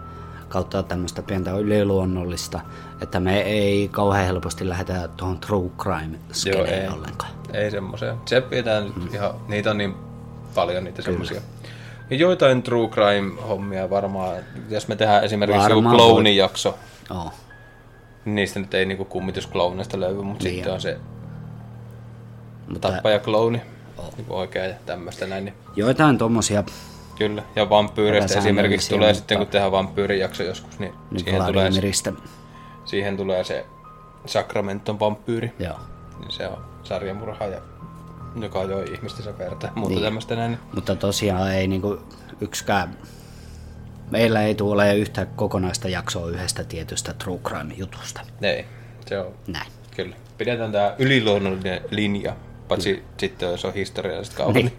kautta 0.51 0.83
tämmöistä 0.83 1.21
pientä 1.21 1.51
yliluonnollista, 1.51 2.59
että 3.01 3.19
me 3.19 3.41
ei 3.41 3.87
kauhean 3.87 4.25
helposti 4.25 4.69
lähdetä 4.69 5.09
tuohon 5.17 5.39
true 5.39 5.69
crime 5.79 6.17
Joo, 6.17 6.33
skeneen 6.33 6.81
ei. 6.81 6.87
ollenkaan. 6.89 7.31
Ei 7.53 7.71
semmoisia. 7.71 8.15
Se 8.25 8.41
pitää 8.41 8.81
nyt 8.81 9.13
ihan, 9.13 9.31
niitä 9.47 9.71
on 9.71 9.77
niin 9.77 9.95
paljon 10.55 10.83
niitä 10.83 11.01
semmoisia. 11.01 11.41
Joitain 12.09 12.63
true 12.63 12.87
crime-hommia 12.89 13.89
varmaan, 13.89 14.37
jos 14.69 14.87
me 14.87 14.95
tehdään 14.95 15.23
esimerkiksi 15.23 15.61
joku 15.61 15.73
Varmaan 15.75 15.95
clownin 15.95 16.37
jakso, 16.37 16.77
Oo. 17.09 17.31
niin 18.25 18.35
niistä 18.35 18.59
nyt 18.59 18.73
ei 18.73 18.85
niinku 18.85 19.05
kummitusklooneista 19.05 19.99
löydy, 19.99 20.21
mutta 20.21 20.43
Niin 20.43 20.55
sitten 20.55 20.73
on. 20.73 20.81
se 20.81 20.97
Mutta 22.69 22.91
tappajaklouni, 22.91 23.61
niinku 24.17 24.35
oikea 24.35 24.65
ja 24.65 24.75
tämmöistä 24.85 25.27
näin, 25.27 25.45
niin 25.45 25.55
joitain 25.75 26.17
tommosia 26.17 26.63
kyllä. 27.27 27.43
Ja 27.55 27.69
vampyyreistä 27.69 28.39
esimerkiksi 28.39 28.89
tulee 28.89 29.07
mutta- 29.07 29.17
sitten, 29.19 29.37
kun 29.37 29.47
tehdään 29.47 29.71
vampyyrijakso 29.71 30.43
joskus, 30.43 30.79
niin 30.79 30.93
siihen 31.17 31.41
tulee, 31.45 31.53
Vladimirista. 31.63 32.13
siihen 32.85 33.17
tulee 33.17 33.43
se 33.43 33.65
Sacramenton 34.25 34.99
vampyyri. 34.99 35.51
Joo. 35.59 35.79
Niin 36.19 36.31
se 36.31 36.47
on 36.47 36.57
sarjamurhaaja, 36.83 37.61
joka 38.41 38.63
joi 38.63 38.85
ihmistensä 38.93 39.37
verta 39.37 39.67
ja 39.67 39.71
muuta 39.75 39.93
Niin. 39.95 40.03
tämmöistä 40.03 40.35
näin. 40.35 40.57
Mutta 40.73 40.95
tosiaan 40.95 41.51
ei 41.51 41.67
niinku 41.67 41.97
yksikään... 42.41 42.97
Meillä 44.11 44.41
ei 44.41 44.55
tule 44.55 44.95
yhtä 44.95 45.25
kokonaista 45.25 45.89
jaksoa 45.89 46.29
yhdestä 46.29 46.63
tietystä 46.63 47.13
true 47.13 47.39
crime 47.39 47.73
jutusta. 47.73 48.21
Ei, 48.41 48.65
se 49.05 49.19
on 49.19 49.33
Näin. 49.47 49.71
kyllä. 49.95 50.15
Pidetään 50.37 50.71
tämä 50.71 50.95
yliluonnollinen 50.99 51.81
linja, 51.89 52.35
paitsi 52.71 53.03
sitten 53.17 53.51
jos 53.51 53.65
on 53.65 53.73
historialliset 53.73 54.33
kaupat. 54.33 54.55
Niin. 54.55 54.73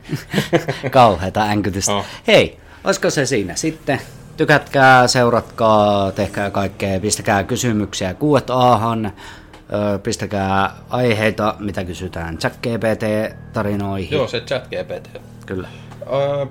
Kauheeta 0.90 1.42
änkytystä. 1.42 1.92
Oh. 1.92 2.04
Hei, 2.26 2.58
olisiko 2.84 3.10
se 3.10 3.26
siinä 3.26 3.54
sitten? 3.56 4.00
Tykätkää, 4.36 5.08
seuratkaa, 5.08 6.12
tehkää 6.12 6.50
kaikkea, 6.50 7.00
pistäkää 7.00 7.44
kysymyksiä 7.44 8.14
Q&Ahan, 8.14 9.06
ö, 9.06 9.98
pistäkää 9.98 10.76
aiheita, 10.90 11.54
mitä 11.58 11.84
kysytään 11.84 12.38
ChatGPT-tarinoihin. 12.38 14.12
Joo, 14.16 14.28
se 14.28 14.40
chat 14.40 14.68
GPT. 14.68 15.20
Kyllä. 15.46 15.68
Öö, 16.12 16.46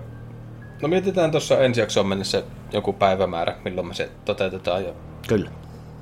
no 0.81 0.87
mietitään 0.87 1.31
tuossa 1.31 1.59
ensi 1.59 1.79
jaksoon 1.81 2.07
mennessä 2.07 2.43
joku 2.71 2.93
päivämäärä, 2.93 3.55
milloin 3.63 3.87
me 3.87 3.93
se 3.93 4.09
toteutetaan 4.25 4.83
ja 4.83 4.93
Kyllä. 5.27 5.49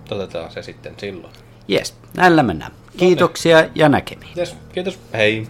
toteutetaan 0.10 0.52
se 0.52 0.62
sitten 0.62 0.94
silloin. 0.98 1.34
Jes, 1.68 1.96
näillä 2.18 2.44
mennään. 2.44 2.72
Kiitoksia 2.98 3.70
ja 3.76 3.90
näkemiin. 3.90 4.38
Yes, 4.38 4.56
kiitos, 4.74 5.00
hei! 5.14 5.48